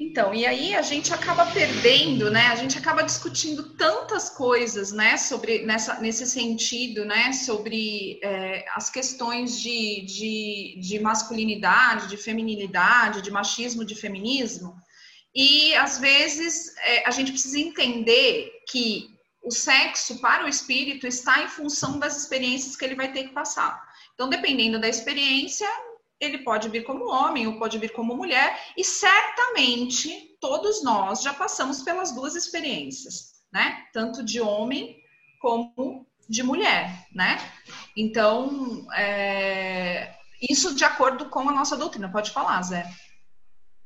Então, 0.00 0.32
e 0.32 0.46
aí 0.46 0.76
a 0.76 0.82
gente 0.82 1.12
acaba 1.12 1.44
perdendo, 1.46 2.30
né? 2.30 2.46
A 2.46 2.54
gente 2.54 2.78
acaba 2.78 3.02
discutindo 3.02 3.74
tantas 3.74 4.30
coisas, 4.30 4.92
né? 4.92 5.16
Sobre 5.16 5.66
nessa, 5.66 6.00
nesse 6.00 6.24
sentido, 6.24 7.04
né? 7.04 7.32
Sobre 7.32 8.20
é, 8.22 8.64
as 8.76 8.88
questões 8.88 9.60
de, 9.60 10.02
de, 10.02 10.78
de 10.80 11.00
masculinidade, 11.00 12.06
de 12.06 12.16
feminilidade, 12.16 13.22
de 13.22 13.30
machismo, 13.30 13.84
de 13.84 13.96
feminismo. 13.96 14.76
E 15.34 15.74
às 15.74 15.98
vezes 15.98 16.76
é, 16.78 17.08
a 17.08 17.10
gente 17.10 17.32
precisa 17.32 17.58
entender 17.58 18.52
que 18.70 19.08
o 19.42 19.50
sexo 19.50 20.20
para 20.20 20.44
o 20.44 20.48
espírito 20.48 21.08
está 21.08 21.42
em 21.42 21.48
função 21.48 21.98
das 21.98 22.16
experiências 22.16 22.76
que 22.76 22.84
ele 22.84 22.94
vai 22.94 23.10
ter 23.12 23.24
que 23.24 23.34
passar. 23.34 23.82
Então, 24.14 24.28
dependendo 24.28 24.80
da 24.80 24.88
experiência, 24.88 25.68
ele 26.20 26.38
pode 26.38 26.68
vir 26.68 26.84
como 26.84 27.10
homem 27.10 27.46
ou 27.46 27.58
pode 27.58 27.78
vir 27.78 27.92
como 27.92 28.16
mulher, 28.16 28.58
e 28.76 28.84
certamente 28.84 30.36
todos 30.40 30.82
nós 30.82 31.22
já 31.22 31.32
passamos 31.32 31.82
pelas 31.82 32.12
duas 32.12 32.34
experiências, 32.34 33.42
né? 33.52 33.84
Tanto 33.92 34.24
de 34.24 34.40
homem 34.40 34.96
como 35.40 36.06
de 36.28 36.42
mulher, 36.42 37.06
né? 37.14 37.38
Então, 37.96 38.86
é... 38.92 40.14
isso 40.50 40.74
de 40.74 40.84
acordo 40.84 41.28
com 41.30 41.48
a 41.48 41.52
nossa 41.52 41.76
doutrina. 41.76 42.10
Pode 42.10 42.30
falar, 42.30 42.60
Zé. 42.62 42.86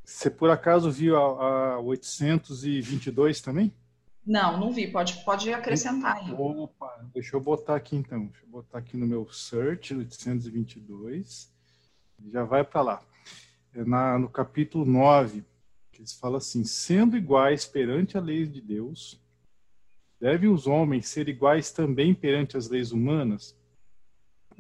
Você 0.04 0.28
por 0.28 0.50
acaso 0.50 0.90
viu 0.90 1.16
a, 1.16 1.74
a 1.74 1.80
822 1.80 3.40
também? 3.40 3.72
Não, 4.26 4.58
não 4.58 4.72
vi. 4.72 4.86
Pode, 4.88 5.24
pode 5.24 5.52
acrescentar 5.52 6.16
aí. 6.16 6.32
Opa, 6.32 7.04
deixa 7.12 7.36
eu 7.36 7.40
botar 7.40 7.76
aqui 7.76 7.96
então. 7.96 8.26
Deixa 8.26 8.44
eu 8.44 8.48
botar 8.48 8.78
aqui 8.78 8.96
no 8.96 9.06
meu 9.06 9.28
search 9.30 9.94
822 9.94 11.52
já 12.30 12.44
vai 12.44 12.64
para 12.64 12.82
lá. 12.82 13.02
É 13.74 13.84
na, 13.84 14.18
no 14.18 14.28
capítulo 14.28 14.84
9, 14.84 15.44
que 15.90 16.00
eles 16.00 16.12
falam 16.12 16.36
assim: 16.36 16.64
sendo 16.64 17.16
iguais 17.16 17.64
perante 17.64 18.18
a 18.18 18.20
lei 18.20 18.46
de 18.46 18.60
Deus, 18.60 19.20
devem 20.20 20.50
os 20.50 20.66
homens 20.66 21.08
ser 21.08 21.28
iguais 21.28 21.70
também 21.70 22.14
perante 22.14 22.56
as 22.56 22.68
leis 22.68 22.92
humanas? 22.92 23.56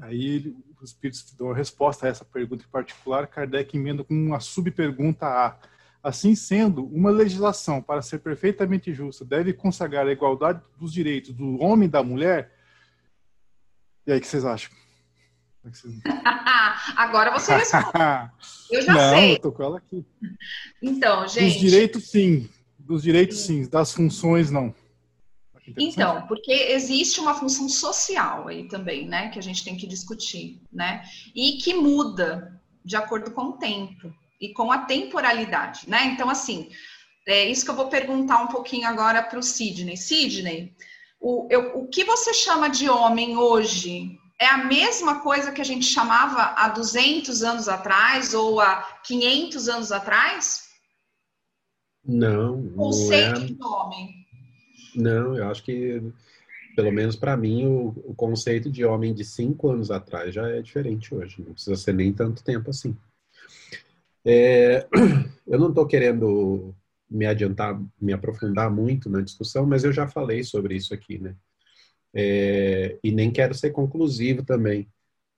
Aí 0.00 0.56
os 0.80 0.90
espíritos 0.90 1.32
dão 1.34 1.50
a 1.50 1.54
resposta 1.54 2.06
a 2.06 2.08
essa 2.08 2.24
pergunta 2.24 2.64
em 2.64 2.70
particular. 2.70 3.26
Kardec 3.26 3.76
emenda 3.76 4.02
com 4.02 4.14
uma 4.14 4.40
subpergunta 4.40 5.26
A. 5.26 5.58
Assim 6.02 6.34
sendo, 6.34 6.84
uma 6.86 7.10
legislação, 7.10 7.80
para 7.80 8.02
ser 8.02 8.18
perfeitamente 8.18 8.92
justa, 8.92 9.24
deve 9.24 9.52
consagrar 9.52 10.04
a 10.04 10.10
igualdade 10.10 10.60
dos 10.76 10.92
direitos 10.92 11.32
do 11.32 11.62
homem 11.62 11.86
e 11.86 11.90
da 11.90 12.02
mulher? 12.02 12.52
E 14.04 14.10
aí, 14.10 14.18
o 14.18 14.20
que 14.20 14.26
vocês 14.26 14.44
acham? 14.44 14.81
Agora 16.96 17.30
você 17.32 17.54
responde. 17.54 17.88
Eu 18.70 18.82
já 18.82 18.92
Não, 18.94 19.16
sei. 19.16 19.32
eu 19.34 19.38
tô 19.38 19.52
com 19.52 19.62
ela 19.62 19.78
aqui. 19.78 20.04
Então, 20.82 21.28
gente. 21.28 21.52
Dos 21.52 21.60
direitos, 21.60 22.10
sim. 22.10 22.48
Dos 22.78 23.02
direitos, 23.02 23.40
sim. 23.40 23.68
Das 23.68 23.92
funções, 23.92 24.50
não. 24.50 24.74
Então, 25.78 26.26
porque 26.26 26.50
existe 26.52 27.20
uma 27.20 27.34
função 27.34 27.68
social 27.68 28.48
aí 28.48 28.66
também, 28.66 29.06
né, 29.06 29.28
que 29.28 29.38
a 29.38 29.42
gente 29.42 29.62
tem 29.62 29.76
que 29.76 29.86
discutir, 29.86 30.60
né, 30.72 31.04
e 31.34 31.52
que 31.52 31.72
muda 31.74 32.60
de 32.84 32.96
acordo 32.96 33.30
com 33.30 33.42
o 33.42 33.52
tempo 33.52 34.12
e 34.40 34.52
com 34.52 34.72
a 34.72 34.78
temporalidade, 34.78 35.88
né. 35.88 36.06
Então, 36.06 36.28
assim, 36.28 36.68
é 37.26 37.48
isso 37.48 37.64
que 37.64 37.70
eu 37.70 37.76
vou 37.76 37.88
perguntar 37.88 38.42
um 38.42 38.48
pouquinho 38.48 38.88
agora 38.88 39.22
para 39.22 39.38
o 39.38 39.42
Sidney. 39.42 39.96
Sidney, 39.96 40.74
o, 41.20 41.46
eu, 41.48 41.78
o 41.78 41.86
que 41.86 42.04
você 42.04 42.34
chama 42.34 42.68
de 42.68 42.88
homem 42.88 43.36
hoje 43.36 44.18
é 44.42 44.48
a 44.48 44.64
mesma 44.64 45.20
coisa 45.20 45.52
que 45.52 45.60
a 45.60 45.64
gente 45.64 45.86
chamava 45.86 46.54
há 46.56 46.68
200 46.68 47.44
anos 47.44 47.68
atrás 47.68 48.34
ou 48.34 48.60
há 48.60 48.82
500 49.04 49.68
anos 49.68 49.92
atrás? 49.92 50.68
Não. 52.04 52.58
O 52.58 52.74
conceito 52.74 53.38
não 53.38 53.42
é... 53.42 53.46
de 53.46 53.62
homem. 53.62 54.26
Não, 54.96 55.36
eu 55.36 55.48
acho 55.48 55.62
que, 55.62 56.02
pelo 56.74 56.90
menos 56.90 57.14
para 57.14 57.36
mim, 57.36 57.66
o, 57.66 57.94
o, 58.04 58.14
conceito 58.14 58.68
de 58.68 58.84
homem 58.84 59.14
de 59.14 59.24
cinco 59.24 59.70
anos 59.70 59.92
atrás 59.92 60.34
já 60.34 60.48
é 60.48 60.60
diferente 60.60 61.14
hoje. 61.14 61.36
Não 61.38 61.54
precisa 61.54 61.76
ser 61.76 61.94
nem 61.94 62.12
tanto 62.12 62.42
tempo 62.42 62.68
assim. 62.68 62.96
É, 64.24 64.88
eu 65.46 65.58
não 65.58 65.68
estou 65.68 65.86
querendo 65.86 66.74
me 67.08 67.26
adiantar, 67.26 67.80
me 68.00 68.12
aprofundar 68.12 68.70
muito 68.70 69.08
na 69.08 69.20
discussão, 69.20 69.64
mas 69.66 69.84
eu 69.84 69.92
já 69.92 70.08
falei 70.08 70.42
sobre 70.42 70.74
isso 70.74 70.92
aqui, 70.92 71.18
né? 71.18 71.36
É, 72.14 72.98
e 73.02 73.10
nem 73.12 73.32
quero 73.32 73.54
ser 73.54 73.70
conclusivo 73.72 74.44
também, 74.44 74.88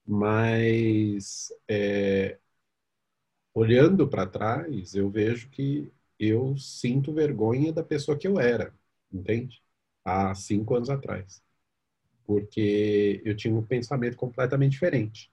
mas 0.07 1.49
é, 1.69 2.39
olhando 3.55 4.09
para 4.09 4.27
trás, 4.27 4.95
eu 4.95 5.11
vejo 5.11 5.49
que 5.51 5.91
eu 6.19 6.57
sinto 6.57 7.13
vergonha 7.13 7.73
da 7.73 7.83
pessoa 7.83 8.19
que 8.19 8.27
eu 8.29 8.39
era, 8.41 8.73
entende? 9.13 9.63
Há 10.05 10.35
cinco 10.35 10.75
anos 10.77 10.91
atrás. 10.91 11.43
Porque 12.27 13.23
eu 13.25 13.37
tinha 13.37 13.55
um 13.55 13.65
pensamento 13.65 14.17
completamente 14.17 14.73
diferente. 14.73 15.31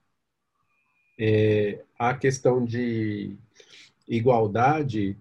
É, 1.20 1.84
a 2.00 2.16
questão 2.18 2.64
de 2.66 3.36
igualdade, 4.08 5.18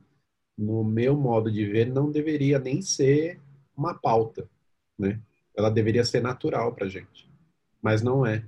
no 0.59 0.85
meu 0.85 1.17
modo 1.17 1.51
de 1.53 1.67
ver, 1.67 1.87
não 1.93 2.11
deveria 2.11 2.59
nem 2.59 2.83
ser 2.83 3.41
uma 3.77 3.95
pauta, 3.95 4.49
né? 4.99 5.21
Ela 5.61 5.71
deveria 5.71 6.05
ser 6.05 6.23
natural 6.23 6.75
para 6.75 6.89
gente, 6.89 7.31
mas 7.83 8.01
não 8.01 8.25
é. 8.25 8.45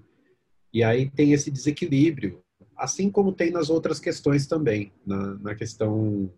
E 0.72 0.82
aí 0.82 1.10
tem 1.10 1.32
esse 1.32 1.50
desequilíbrio, 1.50 2.42
assim 2.74 3.10
como 3.10 3.32
tem 3.32 3.50
nas 3.50 3.68
outras 3.68 4.00
questões 4.00 4.46
também, 4.46 4.90
na, 5.06 5.34
na 5.34 5.54
questão 5.54 6.32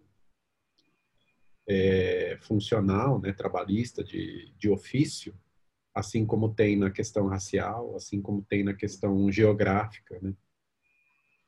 é, 1.69 2.37
funcional, 2.43 3.21
né, 3.21 3.33
trabalhista, 3.33 4.03
de, 4.03 4.53
de 4.59 4.69
ofício, 4.69 5.33
assim 5.95 6.27
como 6.27 6.53
tem 6.53 6.77
na 6.77 6.91
questão 6.91 7.29
racial, 7.29 7.95
assim 7.95 8.21
como 8.21 8.43
tem 8.43 8.65
na 8.65 8.75
questão 8.75 9.31
geográfica, 9.31 10.19
né? 10.21 10.35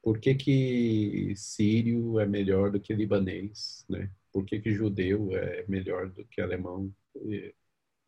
Por 0.01 0.21
que, 0.21 0.37
que 0.37 1.35
sírio 1.35 2.21
é 2.21 2.27
melhor 2.27 2.71
do 2.71 2.79
que 2.79 2.95
libanês, 2.95 3.85
né? 3.89 4.09
Por 4.33 4.45
que, 4.45 4.61
que 4.61 4.73
judeu 4.73 5.37
é 5.37 5.65
melhor 5.67 6.09
do 6.11 6.25
que 6.27 6.41
alemão? 6.41 6.95
É, 7.29 7.55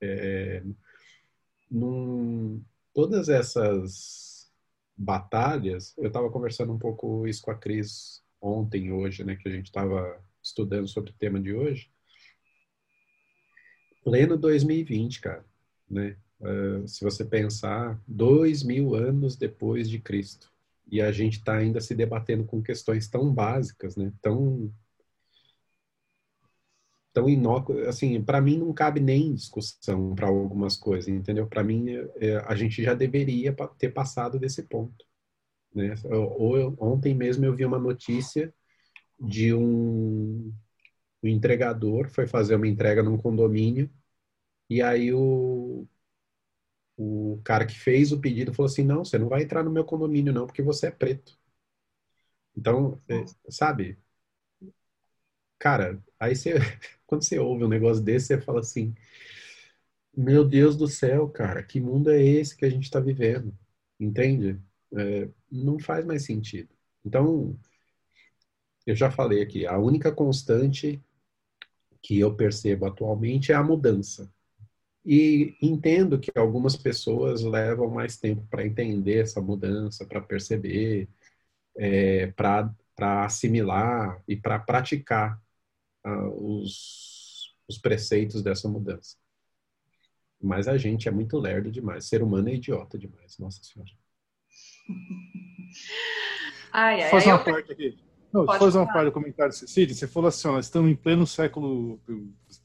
é 0.00 0.62
num, 1.70 2.62
todas 2.94 3.28
essas 3.28 4.50
batalhas, 4.96 5.94
eu 5.96 6.08
estava 6.08 6.30
conversando 6.30 6.72
um 6.72 6.78
pouco 6.78 7.26
isso 7.26 7.42
com 7.42 7.50
a 7.50 7.54
Cris 7.54 8.22
ontem, 8.40 8.92
hoje, 8.92 9.24
né, 9.24 9.36
que 9.36 9.48
a 9.48 9.52
gente 9.52 9.66
estava 9.66 10.20
estudando 10.42 10.88
sobre 10.88 11.10
o 11.10 11.14
tema 11.14 11.40
de 11.40 11.52
hoje. 11.52 11.90
Pleno 14.02 14.36
2020, 14.36 15.20
cara, 15.20 15.44
né? 15.88 16.16
Uh, 16.40 16.86
se 16.86 17.02
você 17.02 17.24
pensar, 17.24 18.00
dois 18.06 18.62
mil 18.62 18.94
anos 18.94 19.36
depois 19.36 19.90
de 19.90 19.98
Cristo, 19.98 20.52
e 20.90 21.02
a 21.02 21.12
gente 21.12 21.38
está 21.38 21.56
ainda 21.56 21.80
se 21.80 21.94
debatendo 21.94 22.44
com 22.44 22.62
questões 22.62 23.08
tão 23.08 23.32
básicas, 23.32 23.96
né? 23.96 24.12
Tão 24.22 24.72
tão 27.18 27.28
inócuo, 27.28 27.80
assim, 27.88 28.22
para 28.22 28.40
mim 28.40 28.58
não 28.58 28.72
cabe 28.72 29.00
nem 29.00 29.34
discussão 29.34 30.14
para 30.14 30.28
algumas 30.28 30.76
coisas, 30.76 31.08
entendeu? 31.08 31.48
Para 31.48 31.64
mim, 31.64 31.88
é, 32.16 32.36
a 32.46 32.54
gente 32.54 32.80
já 32.80 32.94
deveria 32.94 33.52
ter 33.76 33.90
passado 33.90 34.38
desse 34.38 34.62
ponto. 34.62 35.04
Né? 35.74 35.94
Ou, 36.04 36.76
ontem 36.80 37.14
mesmo 37.16 37.44
eu 37.44 37.56
vi 37.56 37.64
uma 37.64 37.78
notícia 37.78 38.54
de 39.20 39.52
um, 39.52 40.52
um 41.22 41.28
entregador 41.28 42.08
foi 42.10 42.26
fazer 42.28 42.54
uma 42.54 42.68
entrega 42.68 43.02
num 43.02 43.18
condomínio 43.18 43.90
e 44.70 44.80
aí 44.82 45.12
o, 45.12 45.86
o 46.96 47.40
cara 47.44 47.66
que 47.66 47.78
fez 47.78 48.12
o 48.12 48.20
pedido 48.20 48.54
falou 48.54 48.70
assim, 48.70 48.84
não, 48.84 49.04
você 49.04 49.18
não 49.18 49.28
vai 49.28 49.42
entrar 49.42 49.64
no 49.64 49.72
meu 49.72 49.84
condomínio 49.84 50.32
não, 50.32 50.46
porque 50.46 50.62
você 50.62 50.86
é 50.88 50.90
preto. 50.92 51.36
Então, 52.56 53.00
é, 53.08 53.24
sabe? 53.50 53.98
Cara, 55.58 56.02
aí 56.18 56.34
você, 56.36 56.54
quando 57.06 57.22
você 57.24 57.38
ouve 57.38 57.64
um 57.64 57.68
negócio 57.68 58.02
desse, 58.02 58.26
você 58.28 58.40
fala 58.40 58.60
assim, 58.60 58.94
meu 60.16 60.44
Deus 60.46 60.76
do 60.76 60.86
céu, 60.88 61.28
cara, 61.28 61.62
que 61.62 61.80
mundo 61.80 62.10
é 62.10 62.22
esse 62.22 62.56
que 62.56 62.64
a 62.64 62.70
gente 62.70 62.84
está 62.84 63.00
vivendo? 63.00 63.56
Entende? 63.98 64.60
É, 64.96 65.28
não 65.50 65.78
faz 65.78 66.04
mais 66.04 66.24
sentido. 66.24 66.68
Então, 67.04 67.56
eu 68.86 68.94
já 68.94 69.10
falei 69.10 69.42
aqui, 69.42 69.66
a 69.66 69.78
única 69.78 70.10
constante 70.10 71.00
que 72.02 72.18
eu 72.18 72.34
percebo 72.34 72.86
atualmente 72.86 73.52
é 73.52 73.54
a 73.54 73.62
mudança. 73.62 74.30
E 75.04 75.56
entendo 75.62 76.18
que 76.20 76.32
algumas 76.36 76.76
pessoas 76.76 77.42
levam 77.42 77.90
mais 77.90 78.18
tempo 78.18 78.46
para 78.50 78.66
entender 78.66 79.22
essa 79.22 79.40
mudança, 79.40 80.06
para 80.06 80.20
perceber, 80.20 81.08
é, 81.76 82.28
para 82.28 82.70
assimilar 83.24 84.22
e 84.28 84.36
para 84.36 84.58
praticar 84.58 85.40
uh, 86.08 86.60
os, 86.60 87.54
os 87.68 87.78
preceitos 87.78 88.42
dessa 88.42 88.68
mudança. 88.68 89.16
Mas 90.40 90.68
a 90.68 90.78
gente 90.78 91.08
é 91.08 91.10
muito 91.10 91.38
lerdo 91.38 91.70
demais, 91.70 92.06
ser 92.06 92.22
humano 92.22 92.48
é 92.48 92.54
idiota 92.54 92.96
demais, 92.96 93.38
nossa 93.38 93.62
senhora. 93.62 93.90
Ai, 96.70 97.02
ai, 97.02 97.10
fazer 97.10 97.30
uma 97.30 97.38
eu... 97.38 97.44
parte 97.44 97.72
aqui. 97.72 97.98
Não, 98.32 98.44
Pode 98.44 98.58
fazer 98.58 98.78
uma 98.78 98.92
parte 98.92 99.06
do 99.06 99.12
comentário, 99.12 99.52
Cecília. 99.54 99.94
Você 99.94 100.06
falou 100.06 100.28
assim, 100.28 100.48
ó, 100.48 100.52
nós 100.52 100.66
estamos 100.66 100.90
em 100.90 100.94
pleno 100.94 101.26
século, 101.26 101.98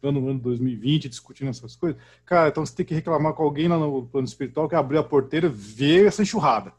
plano 0.01 0.29
ano 0.29 0.39
2020, 0.39 1.07
discutindo 1.07 1.49
essas 1.49 1.75
coisas. 1.75 2.01
Cara, 2.25 2.49
então 2.49 2.65
você 2.65 2.75
tem 2.75 2.85
que 2.85 2.93
reclamar 2.93 3.33
com 3.33 3.43
alguém 3.43 3.69
lá 3.69 3.77
no 3.77 4.05
plano 4.05 4.27
espiritual 4.27 4.67
que 4.67 4.75
abriu 4.75 4.99
a 4.99 5.03
porteira, 5.03 5.47
vê 5.47 6.05
essa 6.05 6.21
enxurrada. 6.21 6.73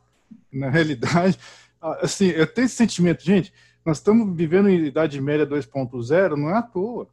Na 0.53 0.69
realidade, 0.69 1.39
assim, 1.81 2.27
eu 2.27 2.47
tenho 2.47 2.67
esse 2.67 2.77
sentimento, 2.77 3.25
gente, 3.25 3.53
nós 3.85 3.99
estamos 3.99 4.35
vivendo 4.35 4.69
em 4.69 4.87
Idade 4.87 5.21
Média 5.21 5.47
2.0, 5.47 6.37
não 6.37 6.51
é 6.51 6.55
à 6.55 6.63
toa. 6.63 7.09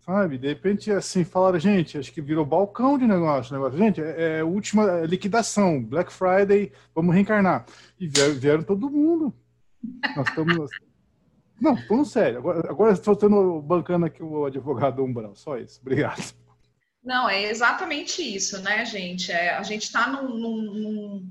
Sabe? 0.00 0.36
De 0.36 0.48
repente, 0.48 0.90
assim, 0.90 1.24
falaram, 1.24 1.58
gente, 1.58 1.96
acho 1.96 2.12
que 2.12 2.20
virou 2.20 2.44
balcão 2.44 2.98
de 2.98 3.06
negócio. 3.06 3.54
negócio. 3.54 3.78
Gente, 3.78 4.02
é, 4.02 4.38
é 4.38 4.44
última 4.44 5.00
liquidação, 5.00 5.82
Black 5.82 6.12
Friday, 6.12 6.72
vamos 6.94 7.14
reencarnar. 7.14 7.64
E 7.98 8.06
vieram, 8.06 8.34
vieram 8.34 8.62
todo 8.62 8.90
mundo. 8.90 9.34
Nós 10.14 10.28
estamos. 10.28 10.70
Não, 11.60 11.76
falando 11.86 12.04
sério. 12.04 12.38
Agora, 12.38 12.70
agora 12.70 12.92
estou 12.92 13.16
tendo 13.16 13.62
bancando 13.62 14.04
aqui 14.04 14.22
o 14.22 14.44
advogado 14.44 15.02
Umbral, 15.02 15.34
só 15.34 15.56
isso. 15.56 15.80
Obrigado. 15.80 16.34
Não, 17.02 17.28
é 17.28 17.44
exatamente 17.44 18.22
isso, 18.22 18.60
né, 18.62 18.84
gente? 18.84 19.30
É, 19.30 19.54
a 19.54 19.62
gente 19.62 19.82
está 19.82 20.06
num, 20.06 20.28
num, 20.36 21.30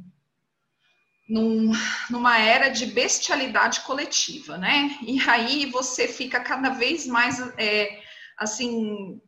numa 2.10 2.38
era 2.38 2.70
de 2.70 2.86
bestialidade 2.86 3.82
coletiva, 3.82 4.58
né? 4.58 4.98
E 5.02 5.20
aí 5.28 5.66
você 5.66 6.08
fica 6.08 6.40
cada 6.40 6.70
vez 6.70 7.08
mais, 7.08 7.40
é, 7.58 8.00
assim, 8.38 9.20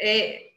é. 0.00 0.52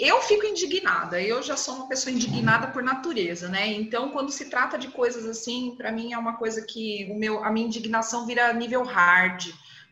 Eu 0.00 0.22
fico 0.22 0.46
indignada, 0.46 1.20
eu 1.20 1.42
já 1.42 1.54
sou 1.54 1.74
uma 1.74 1.86
pessoa 1.86 2.10
indignada 2.14 2.68
por 2.68 2.82
natureza, 2.82 3.46
né? 3.46 3.66
Então, 3.66 4.08
quando 4.08 4.32
se 4.32 4.48
trata 4.48 4.78
de 4.78 4.88
coisas 4.88 5.26
assim, 5.26 5.74
para 5.76 5.92
mim 5.92 6.14
é 6.14 6.18
uma 6.18 6.38
coisa 6.38 6.64
que 6.64 7.06
o 7.10 7.18
meu, 7.18 7.44
a 7.44 7.52
minha 7.52 7.66
indignação 7.66 8.24
vira 8.26 8.54
nível 8.54 8.82
hard, 8.84 9.44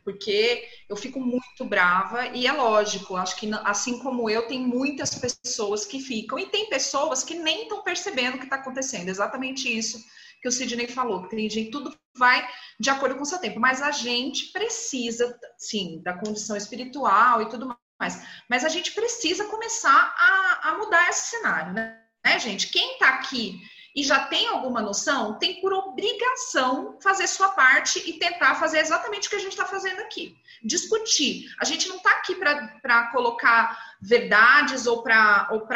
porque 0.03 0.67
eu 0.89 0.97
fico 0.97 1.21
muito 1.21 1.67
brava 1.67 2.29
e 2.29 2.47
é 2.47 2.53
lógico, 2.53 3.15
acho 3.15 3.37
que 3.37 3.51
assim 3.63 3.99
como 3.99 4.31
eu, 4.31 4.49
tem 4.49 4.59
muitas 4.59 5.15
pessoas 5.17 5.85
que 5.85 6.01
ficam 6.01 6.39
e 6.39 6.47
tem 6.47 6.71
pessoas 6.71 7.23
que 7.23 7.35
nem 7.35 7.65
estão 7.65 7.83
percebendo 7.83 8.37
o 8.37 8.39
que 8.39 8.45
está 8.45 8.57
acontecendo, 8.57 9.11
exatamente 9.11 9.69
isso 9.69 10.03
que 10.43 10.49
o 10.49 10.53
Sidney 10.53 10.89
falou, 10.89 11.23
que 11.23 11.31
tem 11.31 11.49
gente, 11.49 11.71
tudo 11.71 11.97
vai 12.17 12.47
de 12.79 12.91
acordo 12.91 13.15
com 13.15 13.23
o 13.23 13.27
seu 13.27 13.39
tempo, 13.39 13.61
mas 13.61 13.81
a 13.81 13.93
gente 13.93 14.53
precisa, 14.53 15.39
sim, 15.57 16.03
da 16.03 16.15
condição 16.15 16.57
espiritual 16.57 17.41
e 17.41 17.49
tudo 17.49 17.75
mais. 17.99 18.23
Mas 18.51 18.65
a 18.65 18.69
gente 18.69 18.93
precisa 18.93 19.45
começar 19.45 20.15
a, 20.19 20.71
a 20.71 20.79
mudar 20.79 21.09
esse 21.09 21.31
cenário, 21.31 21.73
né? 21.73 22.03
né, 22.25 22.39
gente? 22.39 22.69
Quem 22.69 22.95
está 22.95 23.11
aqui 23.11 23.61
e 23.95 24.03
já 24.03 24.21
tem 24.27 24.49
alguma 24.49 24.81
noção, 24.81 25.39
tem 25.39 25.61
por 25.61 25.73
obrigação 25.73 26.99
fazer 27.03 27.27
sua 27.27 27.51
parte 27.51 28.03
e 28.09 28.19
tentar 28.19 28.55
fazer 28.55 28.79
exatamente 28.79 29.27
o 29.27 29.31
que 29.31 29.37
a 29.37 29.41
gente 29.41 29.53
está 29.53 29.67
fazendo 29.67 30.01
aqui. 30.01 30.35
Discutir. 30.65 31.47
A 31.61 31.65
gente 31.65 31.89
não 31.89 31.97
está 31.97 32.11
aqui 32.13 32.35
para 32.35 33.11
colocar 33.13 33.79
verdades 34.01 34.87
ou 34.87 35.03
para 35.03 35.49
ou 35.51 35.67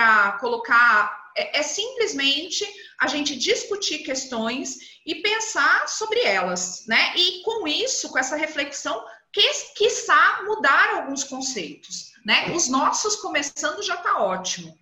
colocar. 0.40 1.15
É, 1.36 1.60
é, 1.60 1.62
simplesmente 1.62 2.64
a 2.98 3.06
gente 3.06 3.36
discutir 3.36 3.98
questões 3.98 4.78
e 5.04 5.16
pensar 5.16 5.88
sobre 5.88 6.20
elas, 6.22 6.84
né? 6.86 7.14
E 7.14 7.42
com 7.42 7.68
isso, 7.68 8.08
com 8.08 8.18
essa 8.18 8.36
reflexão, 8.36 9.04
que, 9.32 9.48
quiçá 9.76 10.42
mudar 10.44 10.94
alguns 10.96 11.22
conceitos. 11.24 12.12
Né? 12.24 12.50
Os 12.52 12.68
nossos 12.68 13.16
começando 13.16 13.82
já 13.82 13.94
está 13.94 14.18
ótimo. 14.18 14.76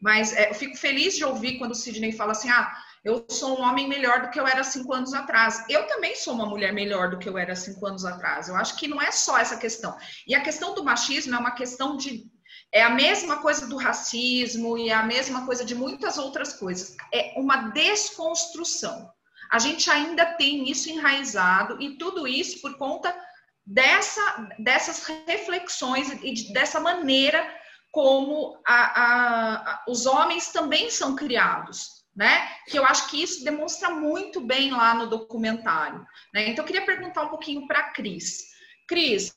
Mas 0.00 0.32
é, 0.32 0.50
eu 0.50 0.54
fico 0.54 0.76
feliz 0.76 1.16
de 1.16 1.24
ouvir 1.24 1.58
quando 1.58 1.72
o 1.72 1.74
Sidney 1.74 2.12
fala 2.12 2.32
assim: 2.32 2.48
ah, 2.48 2.72
eu 3.04 3.24
sou 3.28 3.58
um 3.58 3.62
homem 3.62 3.88
melhor 3.88 4.22
do 4.22 4.30
que 4.30 4.40
eu 4.40 4.46
era 4.46 4.64
cinco 4.64 4.92
anos 4.92 5.14
atrás. 5.14 5.64
Eu 5.68 5.86
também 5.86 6.16
sou 6.16 6.34
uma 6.34 6.46
mulher 6.46 6.72
melhor 6.72 7.10
do 7.10 7.18
que 7.18 7.28
eu 7.28 7.38
era 7.38 7.54
cinco 7.54 7.86
anos 7.86 8.04
atrás. 8.04 8.48
Eu 8.48 8.56
acho 8.56 8.76
que 8.76 8.88
não 8.88 9.00
é 9.00 9.12
só 9.12 9.38
essa 9.38 9.56
questão. 9.56 9.96
E 10.26 10.34
a 10.34 10.40
questão 10.40 10.74
do 10.74 10.84
machismo 10.84 11.34
é 11.34 11.38
uma 11.38 11.52
questão 11.52 11.96
de. 11.96 12.30
É 12.72 12.82
a 12.82 12.90
mesma 12.90 13.38
coisa 13.38 13.66
do 13.66 13.76
racismo 13.76 14.76
e 14.76 14.90
é 14.90 14.94
a 14.94 15.02
mesma 15.02 15.46
coisa 15.46 15.64
de 15.64 15.74
muitas 15.74 16.18
outras 16.18 16.52
coisas. 16.54 16.96
É 17.12 17.34
uma 17.36 17.70
desconstrução. 17.70 19.10
A 19.50 19.58
gente 19.58 19.90
ainda 19.90 20.26
tem 20.34 20.68
isso 20.68 20.90
enraizado 20.90 21.80
e 21.80 21.96
tudo 21.96 22.26
isso 22.26 22.60
por 22.60 22.76
conta 22.76 23.16
dessa, 23.64 24.48
dessas 24.58 25.04
reflexões 25.26 26.10
e 26.22 26.52
dessa 26.52 26.80
maneira 26.80 27.48
como 27.90 28.60
a, 28.66 29.02
a, 29.02 29.84
os 29.88 30.04
homens 30.04 30.48
também 30.52 30.90
são 30.90 31.16
criados, 31.16 32.04
né? 32.14 32.46
Que 32.68 32.78
eu 32.78 32.84
acho 32.84 33.08
que 33.08 33.22
isso 33.22 33.42
demonstra 33.42 33.88
muito 33.88 34.40
bem 34.40 34.70
lá 34.70 34.92
no 34.92 35.08
documentário. 35.08 36.06
Né? 36.34 36.50
Então, 36.50 36.62
eu 36.62 36.66
queria 36.66 36.84
perguntar 36.84 37.22
um 37.22 37.30
pouquinho 37.30 37.66
para 37.66 37.78
a 37.78 37.90
Cris. 37.92 38.54
Cris, 38.86 39.34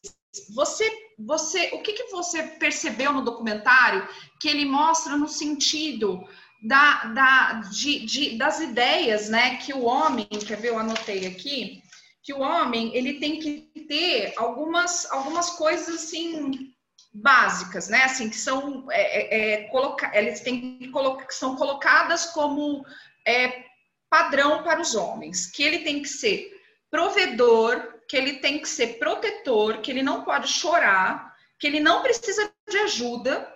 você, 0.54 0.90
você, 1.18 1.70
o 1.74 1.82
que, 1.82 1.94
que 1.94 2.12
você 2.12 2.44
percebeu 2.44 3.12
no 3.12 3.24
documentário 3.24 4.08
que 4.40 4.48
ele 4.48 4.66
mostra 4.66 5.18
no 5.18 5.28
sentido 5.28 6.24
da, 6.62 7.06
da, 7.06 7.54
de, 7.72 8.06
de, 8.06 8.38
das 8.38 8.60
ideias, 8.60 9.30
né? 9.30 9.58
Que 9.58 9.74
o 9.74 9.84
homem, 9.84 10.28
quer 10.28 10.58
ver, 10.58 10.70
eu 10.70 10.80
anotei 10.80 11.26
aqui, 11.26 11.82
que 12.22 12.34
o 12.34 12.42
homem 12.42 12.96
ele 12.96 13.20
tem 13.20 13.40
que 13.40 13.72
ter 13.88 14.34
algumas, 14.38 15.10
algumas 15.12 15.52
coisas 15.52 15.96
assim 15.96 16.74
básicas, 17.14 17.90
né? 17.90 18.04
Assim 18.04 18.30
que 18.30 18.38
são 18.38 18.86
é, 18.92 19.02
é, 19.02 19.52
é 19.54 19.68
coloca, 19.70 20.12
eles 20.16 20.42
têm 20.42 20.78
que 20.78 20.90
colocar, 20.90 21.26
são 21.32 21.56
colocadas 21.56 22.28
como 22.28 22.86
é, 23.26 23.64
padrão 24.10 24.64
para 24.64 24.82
os 24.82 24.96
homens, 24.96 25.48
que 25.48 25.64
ele 25.64 25.80
tem 25.80 26.02
que 26.02 26.10
ser 26.10 26.52
provedor, 26.92 27.99
que 28.10 28.18
ele 28.18 28.40
tem 28.40 28.60
que 28.60 28.68
ser 28.68 28.98
protetor, 28.98 29.82
que 29.82 29.92
ele 29.92 30.02
não 30.02 30.24
pode 30.24 30.48
chorar, 30.48 31.32
que 31.60 31.68
ele 31.68 31.80
não 31.80 32.02
precisa 32.02 32.52
de 32.68 32.78
ajuda, 32.80 33.48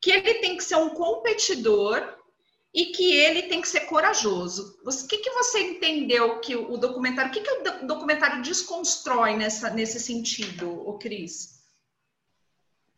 que 0.00 0.12
ele 0.12 0.34
tem 0.34 0.56
que 0.56 0.62
ser 0.62 0.76
um 0.76 0.90
competidor 0.90 2.16
e 2.72 2.86
que 2.86 3.16
ele 3.16 3.42
tem 3.42 3.60
que 3.60 3.68
ser 3.68 3.80
corajoso. 3.80 4.78
O 4.84 5.08
que, 5.08 5.18
que 5.18 5.30
você 5.30 5.60
entendeu 5.72 6.38
que 6.38 6.54
o 6.54 6.76
documentário, 6.76 7.32
o 7.32 7.34
que, 7.34 7.40
que 7.40 7.50
o 7.50 7.86
documentário 7.86 8.42
desconstrói 8.42 9.36
nessa, 9.36 9.70
nesse 9.70 9.98
sentido, 9.98 10.70
o 10.88 10.96
Cris? 10.96 11.54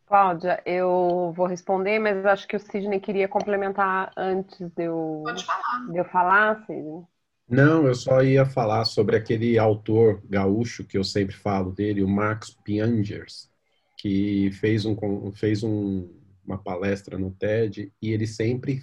Cláudia, 0.05 0.61
eu 0.63 1.33
vou 1.35 1.47
responder, 1.47 1.97
mas 1.97 2.23
acho 2.23 2.47
que 2.47 2.55
o 2.55 2.59
Sidney 2.59 2.99
queria 2.99 3.27
complementar 3.27 4.11
antes 4.15 4.59
de 4.59 4.83
eu, 4.83 5.23
Pode 5.25 5.43
falar. 5.43 5.91
De 5.91 5.97
eu 5.97 6.05
falar, 6.05 6.65
Sidney. 6.65 7.03
Não, 7.49 7.87
eu 7.87 7.95
só 7.95 8.21
ia 8.21 8.45
falar 8.45 8.83
sobre 8.85 9.15
aquele 9.15 9.57
autor 9.57 10.21
gaúcho 10.29 10.83
que 10.83 10.97
eu 10.97 11.03
sempre 11.03 11.35
falo 11.35 11.71
dele, 11.71 12.03
o 12.03 12.07
Max 12.07 12.55
Piangers, 12.63 13.49
que 13.97 14.51
fez, 14.51 14.85
um, 14.85 15.31
fez 15.31 15.63
um, 15.63 16.09
uma 16.45 16.57
palestra 16.57 17.17
no 17.17 17.31
TED 17.31 17.91
e 18.01 18.11
ele 18.11 18.27
sempre 18.27 18.81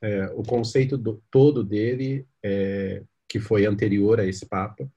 é, 0.00 0.26
o 0.34 0.42
conceito 0.42 0.96
do, 0.96 1.22
todo 1.30 1.64
dele, 1.64 2.26
é, 2.42 3.02
que 3.28 3.40
foi 3.40 3.66
anterior 3.66 4.20
a 4.20 4.26
esse 4.26 4.46
Papa, 4.46 4.90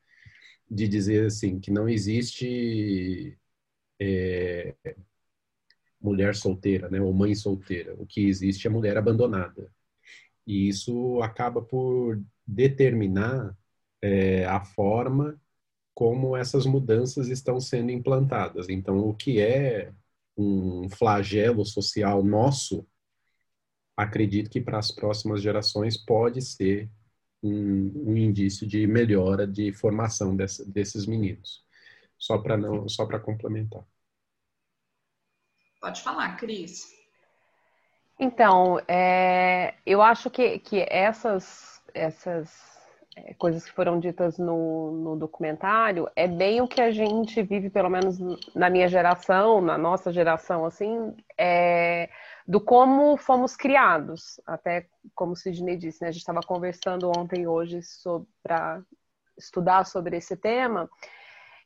de 0.69 0.87
dizer 0.87 1.25
assim 1.27 1.59
que 1.59 1.71
não 1.71 1.89
existe 1.89 3.37
é, 3.99 4.75
mulher 6.01 6.35
solteira, 6.35 6.89
né, 6.89 7.01
ou 7.01 7.13
mãe 7.13 7.33
solteira. 7.33 7.95
O 7.97 8.05
que 8.05 8.27
existe 8.27 8.67
é 8.67 8.69
mulher 8.69 8.97
abandonada. 8.97 9.71
E 10.45 10.67
isso 10.67 11.21
acaba 11.21 11.61
por 11.61 12.21
determinar 12.45 13.55
é, 14.01 14.45
a 14.45 14.63
forma 14.63 15.39
como 15.93 16.35
essas 16.35 16.65
mudanças 16.65 17.29
estão 17.29 17.59
sendo 17.59 17.91
implantadas. 17.91 18.67
Então, 18.69 18.99
o 18.99 19.13
que 19.13 19.39
é 19.39 19.93
um 20.37 20.89
flagelo 20.89 21.65
social 21.65 22.23
nosso, 22.23 22.85
acredito 23.95 24.49
que 24.49 24.59
para 24.59 24.79
as 24.79 24.91
próximas 24.91 25.41
gerações 25.41 25.95
pode 25.97 26.41
ser 26.41 26.89
um, 27.41 28.11
um 28.11 28.17
indício 28.17 28.65
de 28.65 28.87
melhora 28.87 29.45
de 29.45 29.71
formação 29.71 30.35
desses 30.35 31.05
meninos. 31.05 31.63
Só 32.17 32.37
para 32.37 32.57
não, 32.57 32.87
só 32.87 33.05
para 33.05 33.19
complementar. 33.19 33.85
Pode 35.79 36.01
falar, 36.01 36.37
Cris. 36.37 37.02
Então, 38.19 38.79
é, 38.87 39.73
eu 39.85 40.01
acho 40.01 40.29
que, 40.29 40.59
que 40.59 40.85
essas, 40.89 41.81
essas 41.93 42.73
é, 43.15 43.33
coisas 43.35 43.65
que 43.65 43.71
foram 43.71 43.99
ditas 43.99 44.37
no, 44.37 44.91
no 44.91 45.15
documentário 45.15 46.09
é 46.15 46.27
bem 46.27 46.61
o 46.61 46.67
que 46.67 46.81
a 46.81 46.91
gente 46.91 47.41
vive, 47.43 47.69
pelo 47.69 47.89
menos 47.89 48.17
na 48.55 48.69
minha 48.69 48.87
geração, 48.87 49.61
na 49.61 49.77
nossa 49.77 50.11
geração, 50.11 50.65
assim, 50.65 51.15
é, 51.37 52.09
do 52.47 52.59
como 52.59 53.17
fomos 53.17 53.55
criados. 53.55 54.39
Até 54.45 54.87
como 55.15 55.33
o 55.33 55.35
Sidney 55.35 55.77
disse, 55.77 56.01
né, 56.01 56.09
a 56.09 56.11
gente 56.11 56.21
estava 56.21 56.41
conversando 56.41 57.11
ontem 57.15 57.41
e 57.41 57.47
hoje 57.47 57.79
para 58.41 58.81
estudar 59.37 59.85
sobre 59.85 60.17
esse 60.17 60.35
tema. 60.35 60.89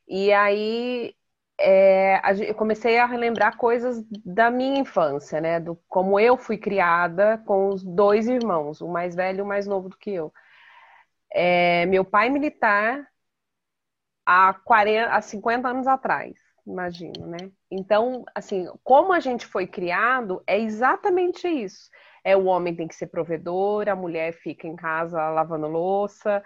E 0.07 0.31
aí 0.33 1.13
é, 1.59 2.21
eu 2.47 2.53
comecei 2.55 2.99
a 2.99 3.05
relembrar 3.05 3.57
coisas 3.57 4.03
da 4.25 4.51
minha 4.51 4.79
infância, 4.79 5.41
né? 5.41 5.59
Do 5.59 5.75
como 5.87 6.19
eu 6.19 6.37
fui 6.37 6.57
criada 6.57 7.39
com 7.45 7.69
os 7.69 7.83
dois 7.83 8.27
irmãos, 8.27 8.81
o 8.81 8.87
mais 8.87 9.15
velho 9.15 9.39
e 9.39 9.41
o 9.41 9.45
mais 9.45 9.65
novo 9.67 9.89
do 9.89 9.97
que 9.97 10.11
eu. 10.11 10.31
É, 11.33 11.85
meu 11.87 12.05
pai 12.05 12.29
militar 12.29 13.07
há, 14.25 14.53
40, 14.53 15.09
há 15.09 15.21
50 15.21 15.67
anos 15.67 15.87
atrás, 15.87 16.35
imagino, 16.65 17.25
né? 17.27 17.51
Então, 17.71 18.25
assim, 18.35 18.67
como 18.83 19.13
a 19.13 19.19
gente 19.19 19.45
foi 19.45 19.65
criado, 19.65 20.43
é 20.45 20.59
exatamente 20.59 21.47
isso. 21.47 21.89
É 22.23 22.35
o 22.35 22.45
homem 22.45 22.75
tem 22.75 22.87
que 22.87 22.95
ser 22.95 23.07
provedor, 23.07 23.87
a 23.89 23.95
mulher 23.95 24.33
fica 24.33 24.67
em 24.67 24.75
casa 24.75 25.29
lavando 25.29 25.67
louça, 25.67 26.43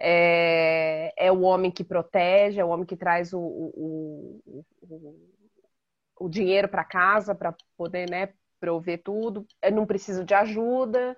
é, 0.00 1.12
é 1.16 1.32
o 1.32 1.40
homem 1.42 1.70
que 1.70 1.84
protege, 1.84 2.60
é 2.60 2.64
o 2.64 2.68
homem 2.68 2.86
que 2.86 2.96
traz 2.96 3.32
o, 3.32 3.40
o, 3.40 4.64
o, 4.82 5.14
o 6.20 6.28
dinheiro 6.28 6.68
para 6.68 6.84
casa 6.84 7.34
para 7.34 7.54
poder 7.76 8.08
né, 8.10 8.30
prover 8.60 9.02
tudo. 9.02 9.46
Eu 9.62 9.72
não 9.72 9.86
preciso 9.86 10.24
de 10.24 10.34
ajuda. 10.34 11.16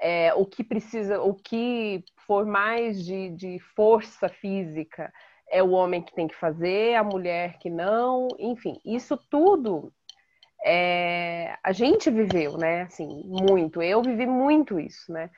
É, 0.00 0.34
o 0.34 0.44
que 0.44 0.62
precisa, 0.62 1.22
o 1.22 1.34
que 1.34 2.04
for 2.26 2.44
mais 2.44 3.02
de, 3.02 3.30
de 3.30 3.58
força 3.74 4.28
física 4.28 5.12
é 5.50 5.62
o 5.62 5.70
homem 5.70 6.02
que 6.02 6.14
tem 6.14 6.28
que 6.28 6.34
fazer, 6.34 6.94
a 6.96 7.04
mulher 7.04 7.58
que 7.58 7.70
não, 7.70 8.28
enfim, 8.38 8.78
isso 8.84 9.16
tudo 9.30 9.92
é, 10.64 11.56
a 11.62 11.70
gente 11.72 12.10
viveu, 12.10 12.58
né? 12.58 12.82
Assim, 12.82 13.22
muito. 13.24 13.80
Eu 13.80 14.02
vivi 14.02 14.26
muito 14.26 14.80
isso, 14.80 15.12
né? 15.12 15.30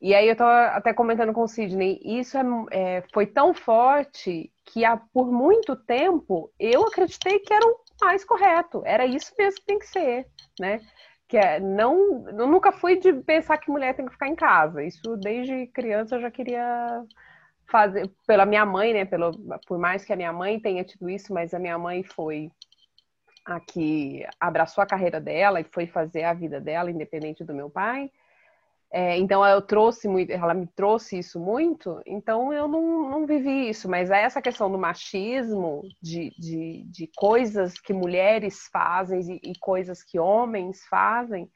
E 0.00 0.14
aí 0.14 0.26
eu 0.26 0.32
estava 0.32 0.76
até 0.76 0.94
comentando 0.94 1.32
com 1.32 1.42
o 1.42 1.48
Sidney, 1.48 2.00
isso 2.02 2.38
é, 2.38 2.42
é, 2.70 3.04
foi 3.12 3.26
tão 3.26 3.52
forte 3.52 4.50
que 4.64 4.84
há, 4.84 4.96
por 4.96 5.30
muito 5.30 5.76
tempo 5.76 6.50
eu 6.58 6.86
acreditei 6.86 7.38
que 7.40 7.52
era 7.52 7.66
o 7.66 7.76
mais 8.00 8.24
correto, 8.24 8.82
era 8.86 9.04
isso 9.04 9.32
mesmo 9.38 9.60
que 9.60 9.66
tem 9.66 9.78
que 9.78 9.86
ser, 9.86 10.26
né? 10.58 10.80
Que 11.28 11.36
é, 11.36 11.60
não, 11.60 12.26
eu 12.28 12.46
nunca 12.46 12.72
fui 12.72 12.98
de 12.98 13.12
pensar 13.12 13.58
que 13.58 13.70
mulher 13.70 13.94
tem 13.94 14.06
que 14.06 14.12
ficar 14.12 14.28
em 14.28 14.34
casa. 14.34 14.82
Isso 14.82 15.16
desde 15.18 15.66
criança 15.68 16.16
eu 16.16 16.20
já 16.22 16.30
queria 16.30 17.04
fazer 17.70 18.10
pela 18.26 18.46
minha 18.46 18.64
mãe, 18.64 18.94
né? 18.94 19.04
Pelo, 19.04 19.32
por 19.66 19.78
mais 19.78 20.04
que 20.04 20.12
a 20.12 20.16
minha 20.16 20.32
mãe 20.32 20.58
tenha 20.58 20.82
tido 20.82 21.10
isso, 21.10 21.32
mas 21.32 21.52
a 21.52 21.58
minha 21.58 21.78
mãe 21.78 22.02
foi 22.02 22.50
a 23.44 23.60
que 23.60 24.26
abraçou 24.38 24.82
a 24.82 24.86
carreira 24.86 25.20
dela 25.20 25.60
e 25.60 25.64
foi 25.64 25.86
fazer 25.86 26.24
a 26.24 26.32
vida 26.32 26.60
dela 26.60 26.90
independente 26.90 27.44
do 27.44 27.54
meu 27.54 27.68
pai. 27.68 28.10
É, 28.92 29.16
então 29.18 29.46
eu 29.46 29.62
trouxe 29.62 30.08
muito, 30.08 30.30
ela 30.32 30.52
me 30.52 30.66
trouxe 30.66 31.16
isso 31.16 31.38
muito, 31.38 32.02
então 32.04 32.52
eu 32.52 32.66
não, 32.66 33.08
não 33.08 33.26
vivi 33.26 33.68
isso, 33.68 33.88
mas 33.88 34.10
é 34.10 34.22
essa 34.22 34.42
questão 34.42 34.70
do 34.70 34.76
machismo, 34.76 35.82
de, 36.02 36.30
de, 36.36 36.84
de 36.90 37.10
coisas 37.16 37.78
que 37.78 37.92
mulheres 37.92 38.68
fazem 38.72 39.20
e, 39.44 39.52
e 39.52 39.58
coisas 39.60 40.02
que 40.02 40.18
homens 40.18 40.84
fazem, 40.86 41.48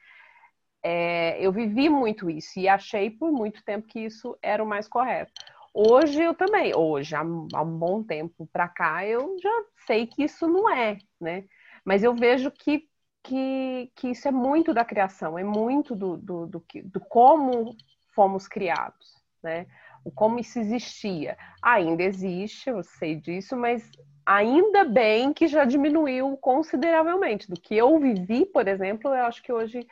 é, 0.81 1.45
eu 1.45 1.51
vivi 1.51 1.89
muito 1.89 2.31
isso 2.31 2.61
e 2.61 2.69
achei 2.69 3.11
por 3.11 3.33
muito 3.33 3.65
tempo 3.65 3.89
que 3.89 4.01
isso 4.01 4.39
era 4.41 4.63
o 4.63 4.67
mais 4.67 4.87
correto. 4.87 5.33
Hoje 5.73 6.23
eu 6.23 6.35
também, 6.35 6.73
hoje, 6.73 7.17
há, 7.17 7.21
há 7.21 7.63
um 7.63 7.79
bom 7.79 8.01
tempo 8.05 8.49
para 8.53 8.69
cá, 8.69 9.05
eu 9.05 9.37
já 9.43 9.65
sei 9.87 10.07
que 10.07 10.23
isso 10.23 10.47
não 10.47 10.71
é, 10.71 10.99
né? 11.21 11.45
Mas 11.85 12.05
eu 12.05 12.15
vejo 12.15 12.49
que 12.51 12.89
que, 13.25 13.91
que 13.97 14.09
isso 14.11 14.29
é 14.29 14.31
muito 14.31 14.75
da 14.75 14.85
criação, 14.85 15.39
é 15.39 15.43
muito 15.43 15.97
do, 15.97 16.17
do, 16.19 16.47
do, 16.47 16.65
do 16.85 17.01
como 17.01 17.75
fomos 18.15 18.47
criados, 18.47 19.25
né? 19.43 19.67
O 20.05 20.11
como 20.11 20.39
isso 20.39 20.59
existia. 20.59 21.37
Ainda 21.63 22.03
existe, 22.03 22.69
eu 22.69 22.83
sei 22.83 23.17
disso, 23.17 23.57
mas 23.57 23.91
ainda 24.27 24.85
bem 24.85 25.33
que 25.33 25.47
já 25.47 25.65
diminuiu 25.65 26.37
consideravelmente. 26.37 27.49
Do 27.49 27.59
que 27.59 27.75
eu 27.75 27.99
vivi, 27.99 28.45
por 28.45 28.69
exemplo, 28.69 29.15
eu 29.15 29.25
acho 29.25 29.43
que 29.43 29.53
hoje. 29.53 29.87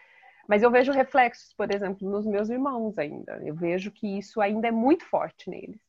Mas 0.47 0.63
eu 0.63 0.71
vejo 0.71 0.93
reflexos, 0.93 1.55
por 1.55 1.75
exemplo, 1.75 2.11
nos 2.11 2.27
meus 2.27 2.51
irmãos 2.51 2.99
ainda. 2.99 3.41
Eu 3.43 3.55
vejo 3.55 3.91
que 3.91 4.19
isso 4.19 4.43
ainda 4.43 4.69
é 4.69 4.73
muito 4.73 5.07
forte 5.07 5.49
neles. 5.49 5.81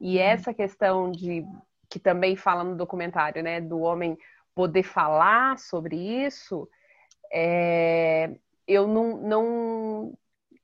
E 0.00 0.16
uhum. 0.16 0.22
essa 0.22 0.54
questão 0.54 1.10
de. 1.10 1.44
que 1.90 1.98
também 1.98 2.36
fala 2.36 2.62
no 2.62 2.76
documentário, 2.76 3.42
né? 3.42 3.60
Do 3.60 3.80
homem 3.80 4.16
poder 4.54 4.84
falar 4.84 5.58
sobre 5.58 5.96
isso 5.96 6.68
é, 7.36 8.30
eu 8.66 8.86
não, 8.86 9.16
não 9.16 10.18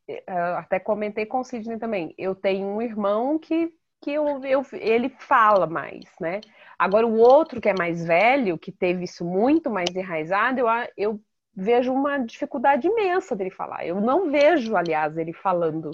é, 0.09 0.22
até 0.56 0.78
comentei 0.78 1.26
com 1.26 1.40
o 1.40 1.44
Sidney 1.44 1.78
também. 1.78 2.14
Eu 2.16 2.33
tenho 2.35 2.64
um 2.64 2.80
irmão 2.80 3.38
que, 3.40 3.74
que 4.00 4.12
eu, 4.12 4.40
eu, 4.44 4.64
ele 4.72 5.09
fala 5.09 5.66
mais, 5.66 6.04
né? 6.20 6.40
Agora, 6.78 7.06
o 7.06 7.18
outro 7.18 7.61
que 7.61 7.68
é 7.68 7.74
mais 7.74 8.04
velho, 8.06 8.56
que 8.56 8.70
teve 8.70 9.04
isso 9.04 9.24
muito 9.24 9.68
mais 9.68 9.90
enraizado, 9.94 10.61
eu, 10.61 10.66
eu 10.96 11.20
vejo 11.54 11.92
uma 11.92 12.18
dificuldade 12.18 12.87
imensa 12.87 13.35
dele 13.35 13.50
falar. 13.50 13.85
Eu 13.85 14.00
não 14.00 14.30
vejo, 14.30 14.76
aliás, 14.76 15.18
ele 15.18 15.33
falando 15.33 15.90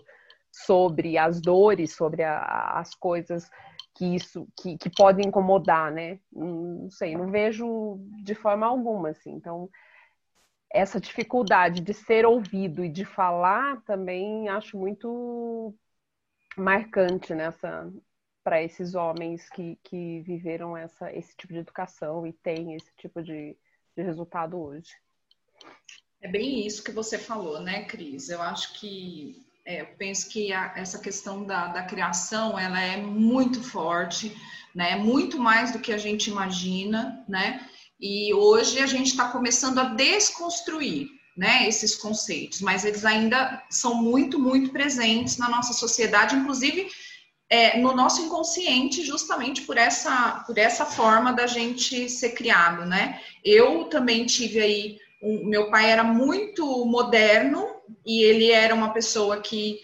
sobre 0.52 1.16
as 1.16 1.40
dores, 1.40 1.96
sobre 1.96 2.22
a, 2.22 2.78
as 2.78 2.94
coisas 2.94 3.48
que 3.94 4.14
isso 4.14 4.46
que, 4.60 4.76
que 4.76 4.90
podem 4.90 5.28
incomodar, 5.28 5.90
né? 5.90 6.18
Não 6.30 6.90
sei, 6.90 7.16
não 7.16 7.30
vejo 7.30 7.98
de 8.22 8.34
forma 8.34 8.66
alguma, 8.66 9.08
assim. 9.08 9.32
Então, 9.32 9.70
essa 10.70 11.00
dificuldade 11.00 11.80
de 11.80 11.94
ser 11.94 12.26
ouvido 12.26 12.84
e 12.84 12.88
de 12.88 13.04
falar 13.04 13.82
também 13.82 14.48
acho 14.48 14.76
muito 14.78 15.74
marcante 16.56 17.34
nessa 17.34 17.90
para 18.42 18.62
esses 18.62 18.94
homens 18.94 19.48
que, 19.50 19.76
que 19.82 20.20
viveram 20.20 20.76
essa, 20.76 21.12
esse 21.12 21.36
tipo 21.36 21.52
de 21.52 21.58
educação 21.58 22.24
e 22.24 22.32
têm 22.32 22.74
esse 22.74 22.94
tipo 22.96 23.20
de, 23.20 23.56
de 23.96 24.02
resultado 24.04 24.56
hoje. 24.56 24.92
É 26.20 26.28
bem 26.28 26.64
isso 26.64 26.84
que 26.84 26.92
você 26.92 27.18
falou, 27.18 27.60
né, 27.60 27.86
Cris? 27.86 28.28
Eu 28.28 28.40
acho 28.40 28.78
que 28.78 29.44
é, 29.64 29.80
eu 29.80 29.86
penso 29.98 30.30
que 30.30 30.52
a, 30.52 30.72
essa 30.76 31.00
questão 31.00 31.44
da, 31.44 31.66
da 31.66 31.82
criação 31.82 32.56
ela 32.56 32.80
é 32.80 32.96
muito 32.96 33.60
forte, 33.60 34.32
né? 34.72 34.94
Muito 34.94 35.40
mais 35.40 35.72
do 35.72 35.80
que 35.80 35.92
a 35.92 35.98
gente 35.98 36.30
imagina, 36.30 37.24
né? 37.28 37.68
E 38.00 38.32
hoje 38.34 38.78
a 38.80 38.86
gente 38.86 39.08
está 39.08 39.28
começando 39.28 39.78
a 39.78 39.84
desconstruir 39.84 41.08
né, 41.36 41.68
esses 41.68 41.94
conceitos, 41.94 42.60
mas 42.60 42.84
eles 42.84 43.04
ainda 43.04 43.62
são 43.70 43.94
muito, 43.94 44.38
muito 44.38 44.70
presentes 44.70 45.36
na 45.36 45.48
nossa 45.48 45.72
sociedade, 45.72 46.34
inclusive 46.34 46.88
é, 47.48 47.78
no 47.78 47.94
nosso 47.94 48.22
inconsciente, 48.22 49.04
justamente 49.04 49.62
por 49.62 49.76
essa, 49.76 50.42
por 50.46 50.58
essa 50.58 50.84
forma 50.84 51.32
da 51.32 51.46
gente 51.46 52.08
ser 52.08 52.30
criado, 52.30 52.84
né? 52.84 53.20
Eu 53.44 53.84
também 53.84 54.26
tive 54.26 54.60
aí, 54.60 54.98
meu 55.22 55.70
pai 55.70 55.90
era 55.90 56.02
muito 56.02 56.84
moderno 56.86 57.66
e 58.04 58.22
ele 58.22 58.50
era 58.50 58.74
uma 58.74 58.92
pessoa 58.92 59.40
que 59.40 59.78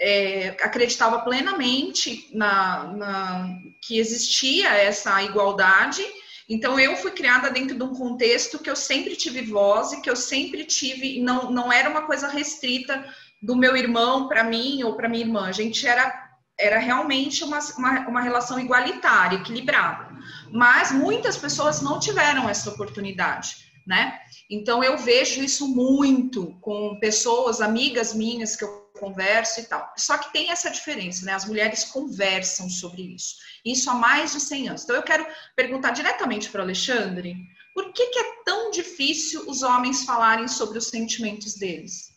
é, 0.00 0.56
acreditava 0.62 1.20
plenamente 1.20 2.28
na, 2.32 2.84
na, 2.84 3.58
que 3.82 3.98
existia 3.98 4.68
essa 4.74 5.22
igualdade 5.22 6.04
então 6.48 6.80
eu 6.80 6.96
fui 6.96 7.10
criada 7.10 7.50
dentro 7.50 7.76
de 7.76 7.82
um 7.82 7.94
contexto 7.94 8.58
que 8.58 8.70
eu 8.70 8.76
sempre 8.76 9.14
tive 9.16 9.42
voz 9.42 9.92
e 9.92 10.00
que 10.00 10.08
eu 10.08 10.16
sempre 10.16 10.64
tive, 10.64 11.20
não, 11.20 11.50
não 11.50 11.70
era 11.70 11.90
uma 11.90 12.02
coisa 12.02 12.28
restrita 12.28 13.04
do 13.42 13.54
meu 13.54 13.76
irmão 13.76 14.28
para 14.28 14.42
mim 14.42 14.82
ou 14.82 14.96
para 14.96 15.08
minha 15.08 15.24
irmã. 15.24 15.46
A 15.46 15.52
gente 15.52 15.86
era 15.86 16.26
era 16.60 16.78
realmente 16.78 17.44
uma, 17.44 17.60
uma, 17.76 18.08
uma 18.08 18.20
relação 18.20 18.58
igualitária, 18.58 19.36
equilibrada. 19.36 20.08
Mas 20.50 20.90
muitas 20.90 21.36
pessoas 21.36 21.80
não 21.80 22.00
tiveram 22.00 22.48
essa 22.48 22.70
oportunidade, 22.70 23.54
né? 23.86 24.18
Então 24.50 24.82
eu 24.82 24.98
vejo 24.98 25.40
isso 25.40 25.68
muito 25.68 26.58
com 26.60 26.98
pessoas, 26.98 27.60
amigas 27.60 28.12
minhas 28.12 28.56
que 28.56 28.64
eu 28.64 28.87
converso 28.98 29.60
e 29.60 29.64
tal. 29.64 29.90
Só 29.96 30.18
que 30.18 30.32
tem 30.32 30.50
essa 30.50 30.70
diferença, 30.70 31.24
né? 31.24 31.32
As 31.32 31.46
mulheres 31.46 31.84
conversam 31.84 32.68
sobre 32.68 33.14
isso. 33.14 33.36
Isso 33.64 33.88
há 33.90 33.94
mais 33.94 34.32
de 34.32 34.40
100 34.40 34.68
anos. 34.68 34.84
Então 34.84 34.96
eu 34.96 35.02
quero 35.02 35.26
perguntar 35.56 35.92
diretamente 35.92 36.50
para 36.50 36.60
o 36.60 36.64
Alexandre, 36.64 37.36
por 37.74 37.92
que, 37.92 38.06
que 38.06 38.18
é 38.18 38.42
tão 38.44 38.70
difícil 38.70 39.48
os 39.48 39.62
homens 39.62 40.04
falarem 40.04 40.48
sobre 40.48 40.78
os 40.78 40.88
sentimentos 40.88 41.54
deles? 41.54 42.08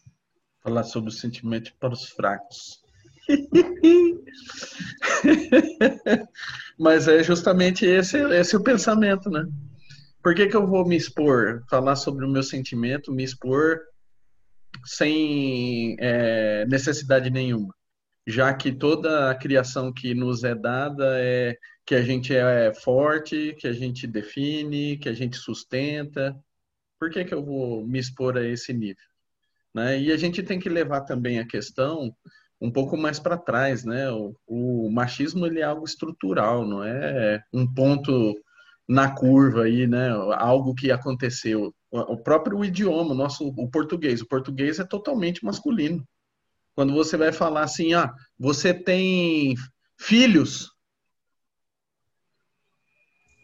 Falar 0.63 0.83
sobre 0.83 1.09
os 1.09 1.19
sentimentos 1.19 1.71
para 1.79 1.93
os 1.93 2.09
fracos. 2.09 2.81
Mas 6.79 7.07
é 7.07 7.23
justamente 7.23 7.85
esse, 7.85 8.17
esse 8.17 8.55
o 8.55 8.63
pensamento, 8.63 9.29
né? 9.29 9.45
Por 10.23 10.35
que, 10.35 10.47
que 10.47 10.55
eu 10.55 10.67
vou 10.67 10.85
me 10.85 10.95
expor, 10.95 11.63
falar 11.69 11.95
sobre 11.95 12.25
o 12.25 12.29
meu 12.29 12.43
sentimento, 12.43 13.11
me 13.11 13.23
expor 13.23 13.79
sem 14.85 15.95
é, 15.99 16.65
necessidade 16.67 17.29
nenhuma? 17.29 17.73
Já 18.27 18.53
que 18.53 18.71
toda 18.71 19.31
a 19.31 19.35
criação 19.35 19.91
que 19.91 20.13
nos 20.13 20.43
é 20.43 20.53
dada 20.53 21.19
é 21.19 21.57
que 21.85 21.95
a 21.95 22.01
gente 22.01 22.35
é 22.35 22.73
forte, 22.73 23.55
que 23.59 23.67
a 23.67 23.73
gente 23.73 24.05
define, 24.07 24.97
que 24.97 25.09
a 25.09 25.13
gente 25.13 25.37
sustenta. 25.37 26.37
Por 26.99 27.09
que, 27.09 27.25
que 27.25 27.33
eu 27.33 27.43
vou 27.43 27.85
me 27.85 27.99
expor 27.99 28.37
a 28.37 28.45
esse 28.45 28.73
nível? 28.73 29.03
Né? 29.73 29.99
E 29.99 30.11
a 30.11 30.17
gente 30.17 30.43
tem 30.43 30.59
que 30.59 30.69
levar 30.69 31.01
também 31.01 31.39
a 31.39 31.47
questão 31.47 32.15
um 32.61 32.71
pouco 32.71 32.95
mais 32.95 33.19
para 33.19 33.37
trás, 33.37 33.83
né? 33.83 34.11
O, 34.11 34.35
o, 34.45 34.91
machismo 34.91 35.47
ele 35.47 35.61
é 35.61 35.63
algo 35.63 35.83
estrutural, 35.83 36.65
não 36.65 36.83
é 36.83 37.43
um 37.51 37.65
ponto 37.65 38.35
na 38.87 39.15
curva 39.15 39.63
aí, 39.63 39.87
né? 39.87 40.09
Algo 40.35 40.75
que 40.75 40.91
aconteceu. 40.91 41.73
O 41.91 42.15
próprio 42.17 42.63
idioma, 42.63 43.11
o 43.11 43.15
nosso, 43.15 43.45
o 43.45 43.69
português, 43.69 44.21
o 44.21 44.27
português 44.27 44.79
é 44.79 44.85
totalmente 44.85 45.43
masculino. 45.43 46.07
Quando 46.73 46.93
você 46.93 47.17
vai 47.17 47.33
falar 47.33 47.63
assim, 47.63 47.93
ah, 47.93 48.13
você 48.39 48.73
tem 48.73 49.55
filhos, 49.97 50.71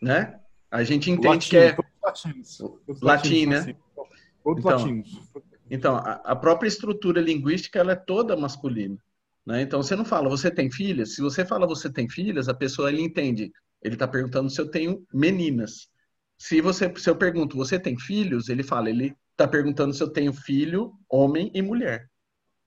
né? 0.02 0.40
A 0.72 0.84
gente 0.84 1.12
entende 1.12 1.28
Latino, 1.28 1.50
que 1.50 1.58
é 1.58 1.78
latinos, 2.02 2.58
latim, 3.02 3.46
né? 3.48 3.58
Assim. 3.58 3.76
Todos 4.44 4.64
então, 4.64 4.78
latinos. 4.78 5.22
Então, 5.70 5.96
a, 5.98 6.14
a 6.24 6.36
própria 6.36 6.70
estrutura 6.70 7.20
linguística 7.20 7.80
ela 7.80 7.92
é 7.92 7.96
toda 7.96 8.38
masculina. 8.38 8.98
Né? 9.46 9.62
Então, 9.62 9.82
você 9.82 9.96
não 9.96 10.06
fala, 10.06 10.30
você 10.30 10.50
tem 10.50 10.72
filhas? 10.72 11.16
Se 11.16 11.22
você 11.22 11.46
fala, 11.46 11.68
você 11.68 11.92
tem 11.92 12.10
filhas, 12.10 12.48
a 12.48 12.54
pessoa 12.54 12.90
ele 12.90 13.02
entende. 13.02 13.52
Ele 13.82 13.96
está 13.96 14.08
perguntando 14.08 14.50
se 14.50 14.60
eu 14.60 14.70
tenho 14.70 15.06
meninas. 15.14 15.90
Se, 16.38 16.62
você, 16.62 16.94
se 16.98 17.10
eu 17.10 17.16
pergunto, 17.16 17.58
você 17.58 17.80
tem 17.80 17.98
filhos? 17.98 18.50
Ele 18.50 18.64
fala, 18.64 18.90
ele 18.90 19.16
está 19.32 19.48
perguntando 19.48 19.94
se 19.94 20.02
eu 20.02 20.10
tenho 20.10 20.34
filho, 20.34 20.94
homem 21.10 21.52
e 21.54 21.62
mulher. 21.62 22.10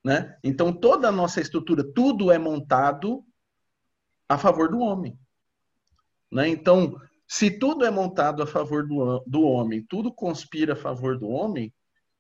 Né? 0.05 0.37
Então, 0.43 0.73
toda 0.73 1.09
a 1.09 1.13
nossa 1.13 1.41
estrutura, 1.41 1.85
tudo 1.95 2.31
é 2.31 2.39
montado 2.39 3.25
a 4.29 4.39
favor 4.39 4.69
do 4.69 4.81
homem. 4.81 5.19
Né? 6.31 6.49
Então, 6.49 6.97
se 7.29 7.51
tudo 7.51 7.85
é 7.85 7.91
montado 7.91 8.43
a 8.43 8.47
favor 8.47 8.87
do, 8.87 9.23
do 9.27 9.43
homem, 9.43 9.85
tudo 9.89 10.13
conspira 10.13 10.73
a 10.73 10.77
favor 10.77 11.19
do 11.19 11.29
homem, 11.29 11.73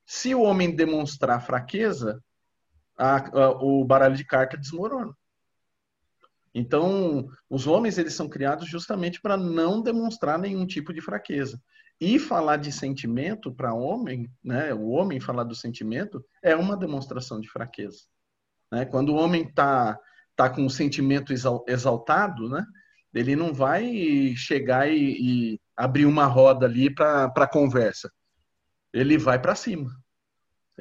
se 0.06 0.34
o 0.34 0.42
homem 0.42 0.74
demonstrar 0.74 1.44
fraqueza, 1.44 2.22
a, 2.96 3.16
a, 3.16 3.50
o 3.50 3.84
baralho 3.84 4.16
de 4.16 4.24
carta 4.24 4.56
desmorona. 4.56 5.16
Então, 6.54 7.28
os 7.48 7.66
homens 7.66 7.96
eles 7.96 8.14
são 8.14 8.28
criados 8.28 8.68
justamente 8.68 9.20
para 9.20 9.36
não 9.36 9.80
demonstrar 9.80 10.38
nenhum 10.38 10.66
tipo 10.66 10.92
de 10.92 11.00
fraqueza. 11.00 11.60
E 12.00 12.18
falar 12.18 12.56
de 12.56 12.72
sentimento 12.72 13.52
para 13.52 13.74
homem, 13.74 14.28
né, 14.42 14.72
o 14.74 14.88
homem 14.88 15.20
falar 15.20 15.44
do 15.44 15.54
sentimento 15.54 16.24
é 16.42 16.56
uma 16.56 16.76
demonstração 16.76 17.40
de 17.40 17.48
fraqueza. 17.48 18.00
Né? 18.72 18.84
Quando 18.84 19.10
o 19.10 19.16
homem 19.16 19.42
está 19.42 19.98
tá 20.34 20.48
com 20.48 20.64
o 20.64 20.70
sentimento 20.70 21.32
exaltado, 21.68 22.48
né, 22.48 22.64
ele 23.12 23.36
não 23.36 23.52
vai 23.52 24.34
chegar 24.34 24.90
e, 24.90 25.52
e 25.54 25.60
abrir 25.76 26.06
uma 26.06 26.26
roda 26.26 26.66
ali 26.66 26.92
para 26.92 27.46
conversa. 27.46 28.10
Ele 28.92 29.18
vai 29.18 29.38
para 29.40 29.54
cima 29.54 29.99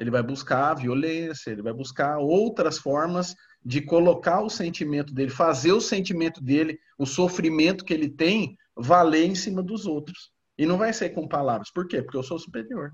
ele 0.00 0.10
vai 0.10 0.22
buscar 0.22 0.70
a 0.70 0.74
violência, 0.74 1.50
ele 1.50 1.60
vai 1.60 1.74
buscar 1.74 2.16
outras 2.16 2.78
formas 2.78 3.36
de 3.62 3.82
colocar 3.82 4.40
o 4.40 4.48
sentimento 4.48 5.12
dele, 5.12 5.28
fazer 5.28 5.72
o 5.72 5.80
sentimento 5.80 6.42
dele, 6.42 6.80
o 6.96 7.04
sofrimento 7.04 7.84
que 7.84 7.92
ele 7.92 8.08
tem, 8.08 8.56
valer 8.74 9.26
em 9.26 9.34
cima 9.34 9.62
dos 9.62 9.84
outros. 9.84 10.32
E 10.56 10.64
não 10.64 10.78
vai 10.78 10.94
ser 10.94 11.10
com 11.10 11.28
palavras. 11.28 11.70
Por 11.70 11.86
quê? 11.86 12.00
Porque 12.00 12.16
eu 12.16 12.22
sou 12.22 12.38
superior. 12.38 12.92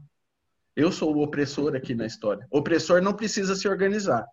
Eu 0.75 0.91
sou 0.91 1.15
o 1.15 1.23
opressor 1.23 1.77
aqui 1.77 1.95
na 1.95 2.07
história. 2.07 2.45
O 2.51 2.59
opressor 2.59 3.01
não 3.01 3.15
precisa 3.15 3.55
se 3.55 3.69
organizar. 3.69 4.27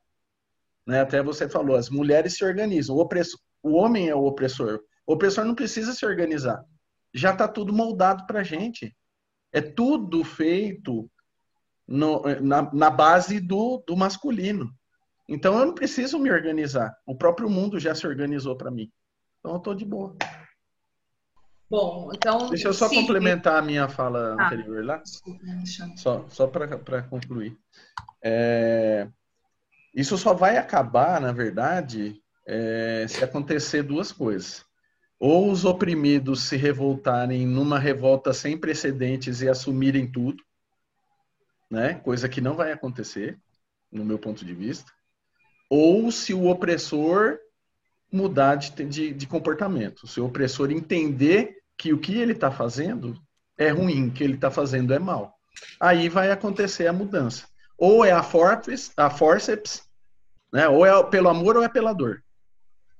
Né? 0.85 0.99
Até 1.01 1.21
você 1.21 1.47
falou, 1.47 1.75
as 1.75 1.91
mulheres 1.91 2.33
se 2.35 2.43
organizam. 2.43 2.95
O, 2.95 2.99
opressor, 2.99 3.39
o 3.61 3.73
homem 3.73 4.09
é 4.09 4.15
o 4.15 4.25
opressor. 4.25 4.79
O 5.05 5.13
opressor 5.13 5.45
não 5.45 5.53
precisa 5.53 5.93
se 5.93 6.03
organizar. 6.07 6.65
Já 7.13 7.33
está 7.33 7.47
tudo 7.47 7.71
moldado 7.71 8.25
para 8.25 8.39
a 8.39 8.43
gente. 8.43 8.95
É 9.51 9.61
tudo 9.61 10.23
feito 10.23 11.07
no, 11.87 12.21
na, 12.41 12.71
na, 12.73 12.89
base 12.89 13.39
do, 13.39 13.83
do 13.85 13.95
masculino. 13.95 14.73
Então 15.27 15.57
eu 15.59 15.65
não 15.65 15.73
preciso 15.73 16.19
me 16.19 16.31
organizar. 16.31 16.95
O 17.05 17.15
próprio 17.15 17.49
mundo 17.49 17.79
já 17.79 17.93
se 17.95 18.05
organizou 18.05 18.55
para 18.55 18.71
mim. 18.71 18.91
Então 19.39 19.53
eu 19.53 19.57
estou 19.57 19.75
de 19.75 19.85
boa. 19.85 20.15
Bom, 21.69 22.11
então. 22.13 22.49
Deixa 22.49 22.67
eu 22.67 22.73
só 22.73 22.87
sim, 22.87 22.95
complementar 22.95 23.57
a 23.57 23.61
minha 23.61 23.87
fala 23.89 24.35
ah, 24.39 24.45
anterior 24.45 24.85
lá. 24.85 25.01
Só, 25.95 26.25
só 26.29 26.47
para 26.47 27.01
concluir. 27.03 27.57
É, 28.23 29.07
isso 29.93 30.17
só 30.17 30.33
vai 30.33 30.57
acabar, 30.57 31.19
na 31.19 31.31
verdade, 31.31 32.21
é, 32.47 33.05
se 33.07 33.23
acontecer 33.23 33.83
duas 33.83 34.11
coisas. 34.11 34.65
Ou 35.19 35.49
os 35.49 35.65
oprimidos 35.65 36.43
se 36.43 36.57
revoltarem 36.57 37.47
numa 37.47 37.79
revolta 37.79 38.33
sem 38.33 38.57
precedentes 38.57 39.41
e 39.41 39.49
assumirem 39.49 40.11
tudo, 40.11 40.43
né? 41.73 41.95
Coisa 41.95 42.29
que 42.29 42.39
não 42.39 42.55
vai 42.55 42.71
acontecer, 42.71 43.39
no 43.91 44.05
meu 44.05 44.19
ponto 44.19 44.45
de 44.45 44.53
vista. 44.53 44.91
Ou 45.67 46.11
se 46.11 46.31
o 46.31 46.45
opressor 46.45 47.39
mudar 48.11 48.55
de, 48.55 48.71
de, 48.85 49.11
de 49.11 49.25
comportamento, 49.25 50.05
se 50.07 50.21
o 50.21 50.27
opressor 50.27 50.69
entender 50.69 51.57
que 51.75 51.91
o 51.91 51.97
que 51.97 52.15
ele 52.19 52.33
está 52.33 52.51
fazendo 52.51 53.19
é 53.57 53.69
ruim, 53.69 54.11
que 54.11 54.23
ele 54.23 54.35
está 54.35 54.51
fazendo 54.51 54.93
é 54.93 54.99
mal. 54.99 55.33
Aí 55.79 56.09
vai 56.09 56.29
acontecer 56.29 56.85
a 56.85 56.93
mudança. 56.93 57.47
Ou 57.75 58.05
é 58.05 58.11
a 58.11 58.21
forceps, 58.21 58.91
a 58.95 59.09
forceps 59.09 59.81
né? 60.51 60.67
ou 60.69 60.85
é 60.85 61.03
pelo 61.05 61.27
amor 61.27 61.57
ou 61.57 61.63
é 61.63 61.69
pela 61.69 61.91
dor. 61.91 62.23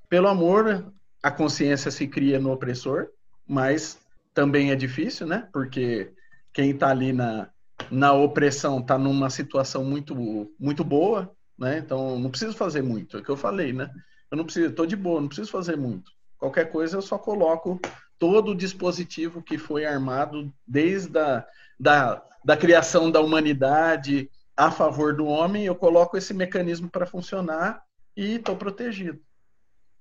Pelo 0.09 0.27
amor, 0.27 0.91
a 1.21 1.29
consciência 1.29 1.91
se 1.91 2.07
cria 2.07 2.39
no 2.39 2.51
opressor, 2.51 3.09
mas 3.47 3.99
também 4.33 4.71
é 4.71 4.75
difícil, 4.75 5.27
né? 5.27 5.47
Porque 5.53 6.11
quem 6.51 6.71
está 6.71 6.89
ali 6.89 7.13
na, 7.13 7.49
na 7.91 8.13
opressão 8.13 8.79
está 8.79 8.97
numa 8.97 9.29
situação 9.29 9.83
muito, 9.83 10.51
muito 10.59 10.83
boa, 10.83 11.33
né? 11.57 11.77
Então 11.77 12.19
não 12.19 12.29
preciso 12.29 12.55
fazer 12.55 12.81
muito, 12.81 13.17
é 13.17 13.19
o 13.19 13.23
que 13.23 13.29
eu 13.29 13.37
falei, 13.37 13.73
né? 13.73 13.89
Eu 14.31 14.37
não 14.37 14.45
preciso, 14.45 14.69
estou 14.69 14.85
de 14.85 14.95
boa, 14.95 15.21
não 15.21 15.27
preciso 15.27 15.51
fazer 15.51 15.77
muito. 15.77 16.11
Qualquer 16.37 16.71
coisa 16.71 16.97
eu 16.97 17.01
só 17.01 17.17
coloco 17.17 17.79
todo 18.17 18.51
o 18.51 18.55
dispositivo 18.55 19.41
que 19.41 19.57
foi 19.57 19.85
armado 19.85 20.53
desde 20.67 21.17
a 21.17 21.45
da, 21.79 22.23
da 22.43 22.55
criação 22.55 23.11
da 23.11 23.19
humanidade 23.19 24.29
a 24.55 24.69
favor 24.69 25.15
do 25.15 25.25
homem, 25.25 25.65
eu 25.65 25.75
coloco 25.75 26.15
esse 26.15 26.33
mecanismo 26.33 26.89
para 26.89 27.05
funcionar 27.05 27.83
e 28.15 28.35
estou 28.35 28.55
protegido. 28.55 29.19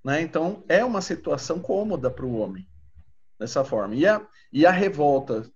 Né? 0.03 0.21
Então, 0.21 0.63
é 0.67 0.85
uma 0.85 1.01
situação 1.01 1.59
cômoda 1.59 2.09
para 2.09 2.25
o 2.25 2.37
homem, 2.37 2.67
dessa 3.39 3.63
forma. 3.63 3.95
E 3.95 4.05
a, 4.05 4.21
e 4.51 4.65
a 4.65 4.71
revolta 4.71 5.49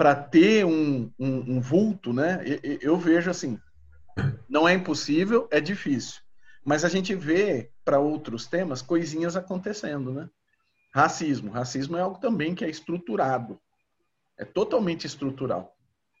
para 0.00 0.14
ter 0.14 0.64
um, 0.64 1.12
um, 1.18 1.56
um, 1.56 1.60
vulto, 1.60 2.10
né? 2.10 2.42
Eu, 2.62 2.78
eu 2.80 2.96
vejo 2.96 3.28
assim, 3.28 3.60
não 4.48 4.66
é 4.66 4.72
impossível, 4.72 5.46
é 5.50 5.60
difícil. 5.60 6.22
Mas 6.64 6.86
a 6.86 6.88
gente 6.88 7.14
vê 7.14 7.70
para 7.84 8.00
outros 8.00 8.46
temas 8.46 8.80
coisinhas 8.80 9.36
acontecendo, 9.36 10.10
né? 10.10 10.26
Racismo. 10.94 11.50
Racismo 11.50 11.98
é 11.98 12.00
algo 12.00 12.18
também 12.18 12.54
que 12.54 12.64
é 12.64 12.70
estruturado. 12.70 13.60
É 14.38 14.44
totalmente 14.46 15.06
estrutural. 15.06 15.76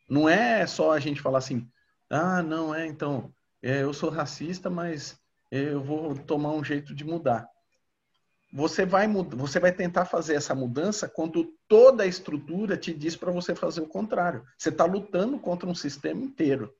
Não 0.06 0.28
é 0.28 0.66
só 0.66 0.92
a 0.92 1.00
gente 1.00 1.22
falar 1.22 1.38
assim, 1.38 1.66
ah, 2.10 2.42
não, 2.42 2.74
é, 2.74 2.86
então, 2.86 3.32
é, 3.62 3.82
eu 3.82 3.94
sou 3.94 4.10
racista, 4.10 4.68
mas 4.68 5.18
eu 5.50 5.82
vou 5.82 6.14
tomar 6.18 6.52
um 6.52 6.62
jeito 6.62 6.94
de 6.94 7.02
mudar 7.02 7.48
você 8.52 8.84
vai, 8.84 9.06
você 9.08 9.60
vai 9.60 9.72
tentar 9.72 10.04
fazer 10.04 10.34
essa 10.34 10.54
mudança 10.54 11.08
quando 11.08 11.54
toda 11.68 12.02
a 12.02 12.06
estrutura 12.06 12.76
te 12.76 12.92
diz 12.92 13.14
para 13.14 13.30
você 13.30 13.54
fazer 13.54 13.80
o 13.80 13.88
contrário. 13.88 14.44
Você 14.58 14.70
está 14.70 14.84
lutando 14.84 15.38
contra 15.38 15.68
um 15.68 15.74
sistema 15.74 16.22
inteiro. 16.22 16.74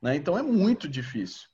Né? 0.00 0.16
Então 0.16 0.36
é 0.38 0.42
muito 0.42 0.86
difícil. 0.88 1.48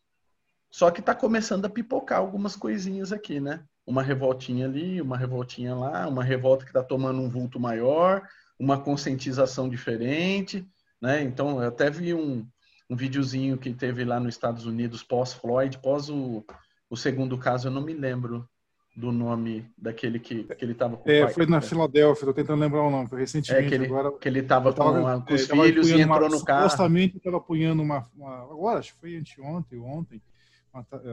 Só 0.70 0.90
que 0.90 1.00
está 1.00 1.14
começando 1.14 1.64
a 1.64 1.70
pipocar 1.70 2.18
algumas 2.18 2.56
coisinhas 2.56 3.12
aqui, 3.12 3.40
né? 3.40 3.64
Uma 3.86 4.02
revoltinha 4.02 4.66
ali, 4.66 5.00
uma 5.00 5.16
revoltinha 5.16 5.74
lá, 5.74 6.08
uma 6.08 6.24
revolta 6.24 6.64
que 6.64 6.70
está 6.70 6.82
tomando 6.82 7.20
um 7.20 7.30
vulto 7.30 7.58
maior, 7.58 8.28
uma 8.58 8.78
conscientização 8.78 9.68
diferente, 9.68 10.66
né? 11.00 11.22
Então, 11.22 11.62
eu 11.62 11.68
até 11.68 11.88
vi 11.88 12.12
um, 12.12 12.46
um 12.90 12.96
videozinho 12.96 13.56
que 13.56 13.72
teve 13.72 14.04
lá 14.04 14.18
nos 14.18 14.34
Estados 14.34 14.66
Unidos 14.66 15.04
pós-Floyd, 15.04 15.78
pós 15.78 16.10
o, 16.10 16.44
o 16.90 16.96
segundo 16.96 17.38
caso, 17.38 17.68
eu 17.68 17.72
não 17.72 17.80
me 17.80 17.94
lembro 17.94 18.48
do 18.96 19.12
nome 19.12 19.70
daquele 19.76 20.18
que, 20.18 20.42
que 20.44 20.64
ele 20.64 20.72
estava 20.72 20.96
com 20.96 21.10
É, 21.10 21.24
pai, 21.24 21.34
foi 21.34 21.44
na 21.44 21.56
né? 21.56 21.60
Filadélfia, 21.62 22.24
tô 22.26 22.32
tentando 22.32 22.60
lembrar 22.60 22.82
o 22.82 22.90
nome, 22.90 23.06
foi 23.08 23.18
É, 23.18 23.20
recentemente 23.20 23.68
que 23.68 23.74
ele, 23.74 23.84
agora. 23.84 24.10
que 24.12 24.26
ele 24.26 24.38
estava 24.40 24.72
com, 24.72 24.78
tava- 24.78 25.20
com 25.20 25.32
é, 25.32 25.34
os 25.36 25.46
tava 25.46 25.64
filhos 25.64 25.86
e 25.86 25.90
apunhando 25.92 26.08
uma- 26.08 26.16
entrou 26.16 26.30
no 26.40 26.44
carro. 26.44 26.62
Supostamente 26.62 27.16
estava 27.18 27.36
apunhando 27.36 27.82
uma, 27.82 28.08
uma- 28.16 28.42
Agora, 28.44 28.78
acho 28.78 28.94
que 28.94 29.00
foi 29.00 29.16
anteontem, 29.16 29.78
ontem. 29.78 30.22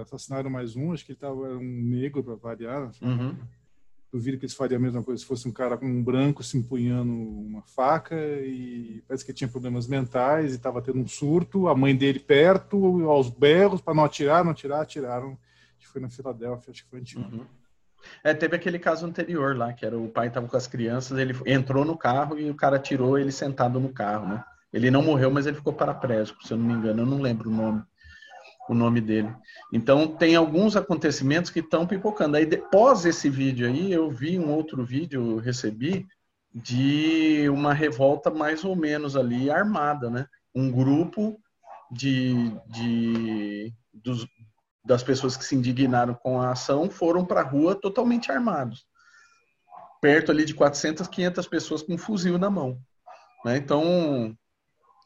Assassinaram 0.02 0.50
mais 0.50 0.76
um, 0.76 0.92
acho 0.94 1.06
que 1.06 1.12
ele 1.12 1.18
estava 1.18 1.36
um 1.58 1.60
negro 1.84 2.24
para 2.24 2.36
variar. 2.36 2.92
Uhum. 3.02 3.36
Duvido 4.12 4.38
que 4.38 4.46
eles 4.46 4.56
fariam 4.56 4.78
a 4.78 4.82
mesma 4.82 5.02
coisa 5.04 5.20
se 5.22 5.28
fosse 5.28 5.48
um 5.48 5.52
cara 5.52 5.76
com 5.78 5.86
um 5.86 6.04
branco 6.04 6.44
se 6.44 6.58
empunhando 6.58 7.12
uma 7.12 7.64
faca 7.64 8.16
e 8.46 9.02
parece 9.08 9.26
que 9.26 9.34
tinha 9.34 9.48
problemas 9.48 9.88
mentais 9.88 10.52
e 10.52 10.56
estava 10.56 10.82
tendo 10.82 11.00
um 11.00 11.08
surto. 11.08 11.68
A 11.68 11.76
mãe 11.76 11.96
dele 11.96 12.20
perto, 12.20 13.10
aos 13.10 13.30
berros, 13.30 13.82
para 13.82 13.94
não 13.94 14.04
atirar, 14.04 14.44
não 14.44 14.52
atirar, 14.52 14.82
atiraram. 14.82 15.32
Acho 15.78 15.88
que 15.88 15.94
foi 15.94 16.02
na 16.02 16.10
Filadélfia, 16.10 16.72
acho 16.72 16.84
que 16.84 16.90
foi 16.90 17.00
anteontem. 17.00 17.40
Uhum. 17.40 17.46
É, 18.24 18.34
teve 18.34 18.56
aquele 18.56 18.80
caso 18.80 19.06
anterior 19.06 19.56
lá, 19.56 19.74
que 19.74 19.86
era 19.86 19.98
o 19.98 20.10
pai 20.10 20.28
estava 20.28 20.48
com 20.48 20.58
as 20.58 20.68
crianças, 20.68 21.18
ele 21.18 21.36
entrou 21.46 21.84
no 21.86 21.98
carro 21.98 22.40
e 22.40 22.50
o 22.50 22.56
cara 22.56 22.80
tirou 22.80 23.18
ele 23.18 23.32
sentado 23.32 23.80
no 23.80 23.90
carro, 23.90 24.28
né? 24.28 24.44
Ele 24.72 24.90
não 24.90 25.04
morreu, 25.04 25.30
mas 25.30 25.46
ele 25.46 25.58
ficou 25.58 25.74
paraplégico, 25.74 26.46
se 26.46 26.54
eu 26.54 26.58
não 26.58 26.66
me 26.66 26.74
engano, 26.74 27.02
eu 27.02 27.06
não 27.06 27.22
lembro 27.22 27.50
o 27.50 27.54
nome, 27.54 27.84
o 28.68 28.74
nome 28.74 29.02
dele. 29.02 29.34
Então 29.72 30.08
tem 30.08 30.36
alguns 30.36 30.76
acontecimentos 30.76 31.52
que 31.52 31.60
estão 31.60 31.86
pipocando. 31.86 32.38
Aí 32.38 32.46
depois 32.46 33.06
esse 33.06 33.30
vídeo 33.30 33.68
aí, 33.68 33.92
eu 33.92 34.10
vi 34.10 34.40
um 34.40 34.52
outro 34.52 34.84
vídeo, 34.84 35.38
recebi 35.38 36.08
de 36.54 37.48
uma 37.50 37.74
revolta 37.74 38.30
mais 38.30 38.64
ou 38.64 38.76
menos 38.76 39.16
ali 39.16 39.50
armada, 39.50 40.10
né? 40.10 40.28
Um 40.54 40.72
grupo 40.72 41.40
de, 41.92 42.52
de 42.68 43.74
dos, 43.94 44.28
das 44.84 45.02
pessoas 45.02 45.38
que 45.38 45.46
se 45.46 45.56
indignaram 45.56 46.14
com 46.14 46.42
a 46.42 46.52
ação 46.52 46.90
foram 46.90 47.26
para 47.26 47.42
a 47.42 47.44
rua 47.44 47.76
totalmente 47.76 48.32
armados. 48.32 48.86
Perto 50.02 50.32
ali 50.32 50.44
de 50.44 50.54
400, 50.54 51.08
500 51.08 51.48
pessoas 51.48 51.82
com 51.82 51.94
um 51.94 51.98
fuzil 51.98 52.38
na 52.38 52.50
mão. 52.50 52.78
Né? 53.46 53.58
Então, 53.58 54.36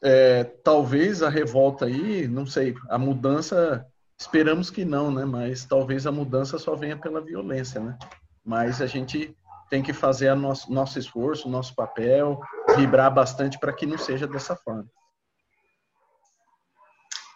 é, 0.02 0.44
talvez 0.44 1.22
a 1.22 1.28
revolta 1.28 1.86
aí, 1.86 2.26
não 2.26 2.44
sei, 2.44 2.74
a 2.88 2.98
mudança, 2.98 3.86
esperamos 4.18 4.70
que 4.70 4.84
não, 4.84 5.12
né? 5.12 5.24
mas 5.24 5.64
talvez 5.64 6.06
a 6.06 6.12
mudança 6.12 6.58
só 6.58 6.74
venha 6.74 6.96
pela 6.96 7.20
violência. 7.20 7.80
Né? 7.80 7.96
Mas 8.44 8.82
a 8.82 8.86
gente 8.86 9.36
tem 9.70 9.82
que 9.82 9.92
fazer 9.92 10.34
nosso, 10.34 10.72
nosso 10.72 10.98
esforço, 10.98 11.48
nosso 11.48 11.74
papel, 11.74 12.40
vibrar 12.74 13.12
bastante 13.12 13.58
para 13.58 13.72
que 13.72 13.86
não 13.86 13.98
seja 13.98 14.26
dessa 14.26 14.56
forma. 14.56 14.88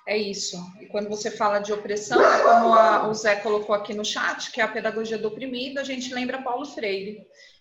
É 0.06 0.16
isso. 0.16 0.56
E 0.80 0.86
quando 0.86 1.08
você 1.08 1.30
fala 1.30 1.60
de 1.60 1.72
opressão, 1.72 2.20
é 2.20 2.38
como 2.42 2.74
a- 2.74 3.08
o 3.08 3.14
Zé 3.14 3.36
colocou 3.36 3.74
aqui 3.74 3.94
no 3.94 4.04
chat, 4.04 4.50
que 4.50 4.60
é 4.60 4.64
a 4.64 4.68
pedagogia 4.68 5.16
do 5.16 5.28
oprimido, 5.28 5.78
a 5.78 5.84
gente 5.84 6.12
lembra 6.12 6.42
Paulo 6.42 6.66
Freire. 6.66 7.18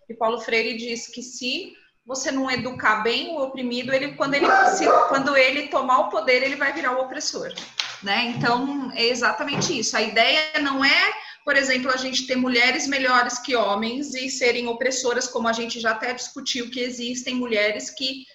E 0.10 0.13
Paulo 0.15 0.39
Freire 0.41 0.75
diz 0.75 1.08
que 1.08 1.21
se 1.21 1.73
você 2.04 2.32
não 2.32 2.49
educar 2.49 3.04
bem 3.04 3.30
o 3.38 3.43
oprimido, 3.43 3.93
ele 3.93 4.15
quando 4.15 4.34
ele 4.34 4.47
se- 4.75 4.88
quando 5.08 5.38
ele 5.38 5.67
tomar 5.67 5.99
o 5.99 6.10
poder, 6.10 6.41
ele 6.41 6.56
vai 6.56 6.73
virar 6.73 6.97
o 6.97 7.01
opressor, 7.04 7.54
né? 8.01 8.34
Então 8.36 8.91
é 8.95 9.06
exatamente 9.06 9.77
isso. 9.77 9.95
A 9.95 10.01
ideia 10.01 10.41
não 10.63 10.84
é, 10.84 11.13
por 11.45 11.56
exemplo, 11.56 11.91
a 11.91 11.97
gente 11.97 12.25
ter 12.25 12.36
mulheres 12.36 12.88
melhores 12.88 13.38
que 13.38 13.56
homens 13.56 14.15
e 14.15 14.30
serem 14.32 14.67
opressoras, 14.67 15.27
como 15.27 15.47
a 15.47 15.54
gente 15.54 15.80
já 15.80 15.91
até 15.91 16.12
discutiu 16.12 16.71
que 16.71 16.80
existem 16.80 17.36
mulheres 17.36 17.91
que 17.91 18.25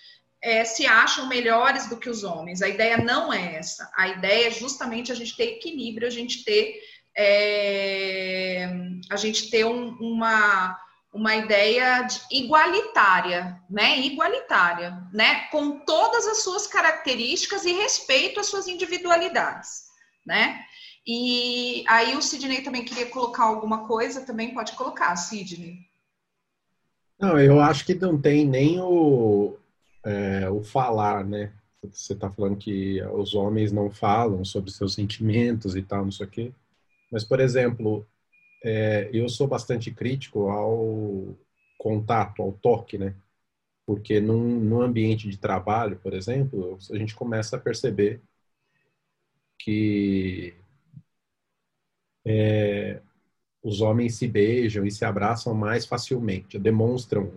é, 0.47 0.65
se 0.65 0.87
acham 0.87 1.27
melhores 1.29 1.89
do 1.89 1.97
que 1.97 2.09
os 2.09 2.23
homens. 2.23 2.63
A 2.63 2.69
ideia 2.69 2.99
não 2.99 3.33
é 3.33 3.57
essa. 3.57 3.91
A 3.97 4.07
ideia 4.07 4.47
é 4.47 4.51
justamente 4.53 5.11
a 5.11 5.15
gente 5.17 5.37
ter 5.37 5.55
equilíbrio, 5.57 6.07
a 6.07 6.11
gente 6.11 6.45
ter, 6.45 6.81
é, 7.17 8.69
a 9.11 9.17
gente 9.17 9.51
ter 9.51 9.67
um- 9.67 9.97
uma, 9.99 10.79
uma 11.13 11.35
ideia 11.35 12.03
de- 12.03 12.21
igualitária, 12.31 13.61
né? 13.69 13.99
Igualitária, 13.99 14.97
né? 15.13 15.47
Com 15.51 15.81
todas 15.81 16.25
as 16.29 16.45
suas 16.45 16.69
características 16.69 17.65
e 17.65 17.73
respeito 17.73 18.39
às 18.39 18.47
suas 18.47 18.69
individualidades, 18.69 19.87
né? 20.25 20.61
E 21.05 21.85
aí 21.89 22.17
o 22.17 22.23
Sidney 22.23 22.63
também 22.63 22.85
queria 22.85 23.07
colocar 23.07 23.45
alguma 23.45 23.89
coisa, 23.89 24.25
também 24.25 24.55
pode 24.55 24.73
colocar, 24.75 25.17
Sidney. 25.17 25.79
Não, 27.19 27.37
eu 27.37 27.61
acho 27.61 27.85
que 27.85 27.95
não 27.97 28.21
tem 28.21 28.45
nem 28.45 28.79
o, 28.81 29.57
é, 30.07 30.49
o 30.51 30.63
falar, 30.63 31.25
né? 31.25 31.53
Você 31.83 32.13
está 32.15 32.31
falando 32.31 32.57
que 32.57 33.03
os 33.03 33.35
homens 33.35 33.73
não 33.73 33.91
falam 33.91 34.45
sobre 34.45 34.71
seus 34.71 34.95
sentimentos 34.95 35.77
e 35.77 35.83
tal, 35.83 36.05
não 36.05 36.13
sei 36.13 36.27
o 36.27 36.31
quê. 36.31 36.53
Mas, 37.13 37.25
por 37.25 37.41
exemplo, 37.41 38.07
é, 38.65 39.11
eu 39.13 39.29
sou 39.29 39.49
bastante 39.49 39.91
crítico 39.93 40.49
ao 40.51 41.37
contato, 41.79 42.43
ao 42.43 42.53
toque, 42.53 42.99
né? 42.99 43.15
Porque 43.87 44.21
num, 44.21 44.61
num 44.61 44.83
ambiente 44.83 45.29
de 45.31 45.39
trabalho, 45.39 45.99
por 46.03 46.15
exemplo, 46.15 46.79
a 46.93 46.99
gente 46.99 47.15
começa 47.15 47.57
a 47.57 47.61
perceber 47.61 48.21
que 49.59 50.55
é, 52.25 53.01
os 53.63 53.81
homens 53.81 54.17
se 54.17 54.29
beijam 54.29 54.87
e 54.87 54.91
se 54.93 55.05
abraçam 55.05 55.55
mais 55.55 55.87
facilmente, 55.87 56.59
demonstram 56.59 57.33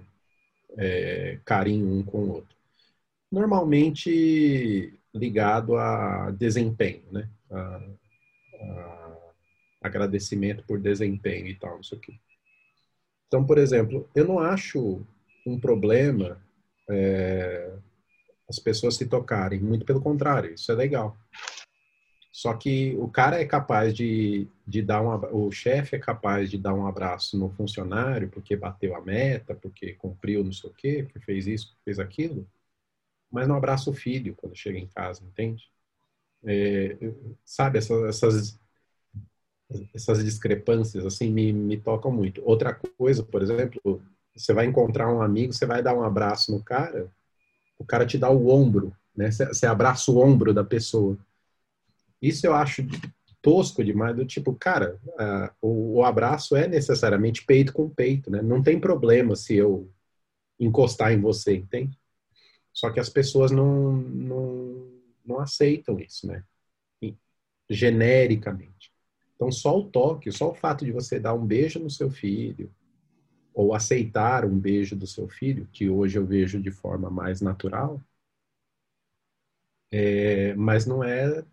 é, 0.77 1.39
carinho 1.45 1.87
um 1.87 2.03
com 2.03 2.19
o 2.19 2.31
outro. 2.33 2.58
Normalmente 3.31 4.99
ligado 5.13 5.75
a 5.75 6.31
desempenho, 6.31 7.03
né? 7.11 7.29
A, 7.51 7.81
a 8.61 9.09
agradecimento 9.81 10.63
por 10.65 10.79
desempenho 10.79 11.47
e 11.47 11.55
tal, 11.55 11.77
não 11.77 11.83
sei 11.83 11.97
o 11.97 12.01
quê. 12.01 12.13
Então, 13.27 13.45
por 13.45 13.57
exemplo, 13.57 14.09
eu 14.15 14.27
não 14.27 14.39
acho 14.39 15.05
um 15.45 15.59
problema 15.59 16.41
é, 16.89 17.71
as 18.49 18.59
pessoas 18.59 18.95
se 18.95 19.05
tocarem, 19.05 19.59
muito 19.59 19.85
pelo 19.85 20.01
contrário, 20.01 20.53
isso 20.53 20.71
é 20.71 20.75
legal. 20.75 21.15
Só 22.31 22.53
que 22.53 22.95
o 22.97 23.07
cara 23.09 23.39
é 23.39 23.45
capaz 23.45 23.93
de, 23.93 24.47
de 24.65 24.81
dar 24.81 25.01
um 25.01 25.09
o 25.47 25.51
chefe 25.51 25.95
é 25.95 25.99
capaz 25.99 26.49
de 26.49 26.57
dar 26.57 26.73
um 26.73 26.87
abraço 26.87 27.37
no 27.37 27.49
funcionário 27.49 28.29
porque 28.29 28.55
bateu 28.55 28.95
a 28.95 29.01
meta, 29.01 29.53
porque 29.53 29.93
cumpriu 29.93 30.43
não 30.43 30.53
sei 30.53 30.69
o 30.69 30.73
quê, 30.73 31.03
porque 31.03 31.19
fez 31.19 31.47
isso, 31.47 31.75
fez 31.83 31.99
aquilo, 31.99 32.47
mas 33.31 33.47
não 33.47 33.55
abraça 33.55 33.89
o 33.89 33.93
filho 33.93 34.35
quando 34.35 34.55
chega 34.55 34.77
em 34.79 34.87
casa, 34.87 35.23
entende? 35.25 35.69
É, 36.45 36.97
sabe, 37.45 37.79
essa- 37.79 38.07
essas, 38.07 38.59
essas 39.93 40.23
discrepâncias 40.23 41.05
assim 41.05 41.29
me, 41.31 41.53
me 41.53 41.77
tocam 41.77 42.11
muito. 42.11 42.41
Outra 42.45 42.73
coisa, 42.97 43.23
por 43.23 43.41
exemplo, 43.41 44.01
você 44.35 44.53
vai 44.53 44.65
encontrar 44.65 45.13
um 45.13 45.21
amigo, 45.21 45.53
você 45.53 45.65
vai 45.65 45.81
dar 45.83 45.95
um 45.95 46.03
abraço 46.03 46.51
no 46.51 46.63
cara, 46.63 47.07
o 47.79 47.85
cara 47.85 48.05
te 48.05 48.17
dá 48.17 48.29
o 48.31 48.49
ombro, 48.49 48.93
né? 49.15 49.31
Você, 49.31 49.47
você 49.47 49.65
abraça 49.67 50.11
o 50.11 50.19
ombro 50.19 50.53
da 50.53 50.63
pessoa. 50.63 51.17
Isso 52.21 52.45
eu 52.45 52.53
acho 52.53 52.83
tosco 53.41 53.83
demais, 53.83 54.15
do 54.15 54.25
tipo, 54.25 54.53
cara, 54.55 54.99
o, 55.61 55.99
o 55.99 56.03
abraço 56.05 56.55
é 56.55 56.67
necessariamente 56.67 57.45
peito 57.45 57.71
com 57.73 57.89
peito, 57.89 58.29
né? 58.29 58.41
Não 58.41 58.61
tem 58.61 58.79
problema 58.79 59.35
se 59.35 59.55
eu 59.55 59.89
encostar 60.59 61.13
em 61.13 61.21
você, 61.21 61.55
entende? 61.57 61.98
Só 62.73 62.91
que 62.91 62.99
as 62.99 63.09
pessoas 63.09 63.51
não, 63.51 63.93
não, 63.93 64.91
não 65.25 65.39
aceitam 65.39 65.99
isso, 65.99 66.27
né? 66.27 66.43
Genericamente. 67.69 68.91
Então, 69.35 69.51
só 69.51 69.77
o 69.77 69.89
toque, 69.89 70.31
só 70.31 70.51
o 70.51 70.55
fato 70.55 70.83
de 70.83 70.91
você 70.91 71.19
dar 71.19 71.33
um 71.33 71.45
beijo 71.45 71.79
no 71.79 71.89
seu 71.89 72.09
filho, 72.09 72.73
ou 73.53 73.73
aceitar 73.73 74.45
um 74.45 74.57
beijo 74.59 74.95
do 74.95 75.07
seu 75.07 75.27
filho, 75.29 75.67
que 75.71 75.89
hoje 75.89 76.17
eu 76.17 76.25
vejo 76.25 76.61
de 76.61 76.71
forma 76.71 77.09
mais 77.09 77.41
natural, 77.41 78.01
é, 79.91 80.53
mas 80.55 80.85
não 80.85 81.03
é 81.03 81.43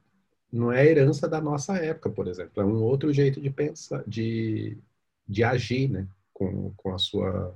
não 0.53 0.73
é 0.73 0.87
herança 0.87 1.29
da 1.29 1.41
nossa 1.41 1.77
época, 1.79 2.11
por 2.11 2.29
exemplo. 2.29 2.63
É 2.63 2.67
um 2.67 2.83
outro 2.83 3.13
jeito 3.13 3.41
de 3.41 3.51
pensar, 3.51 4.05
de, 4.09 4.79
de 5.29 5.45
agir, 5.45 5.89
né? 5.91 6.09
Com, 6.33 6.73
com 6.77 6.95
a 6.95 6.99
sua, 6.99 7.55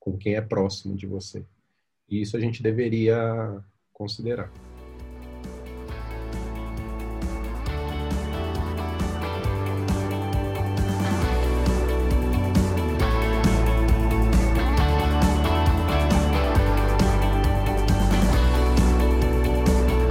com 0.00 0.18
quem 0.18 0.34
é 0.36 0.42
próximo 0.42 0.96
de 0.96 1.06
você. 1.06 1.44
E 2.10 2.20
isso 2.20 2.36
a 2.36 2.40
gente 2.40 2.62
deveria 2.62 3.62
considerar. 3.92 4.50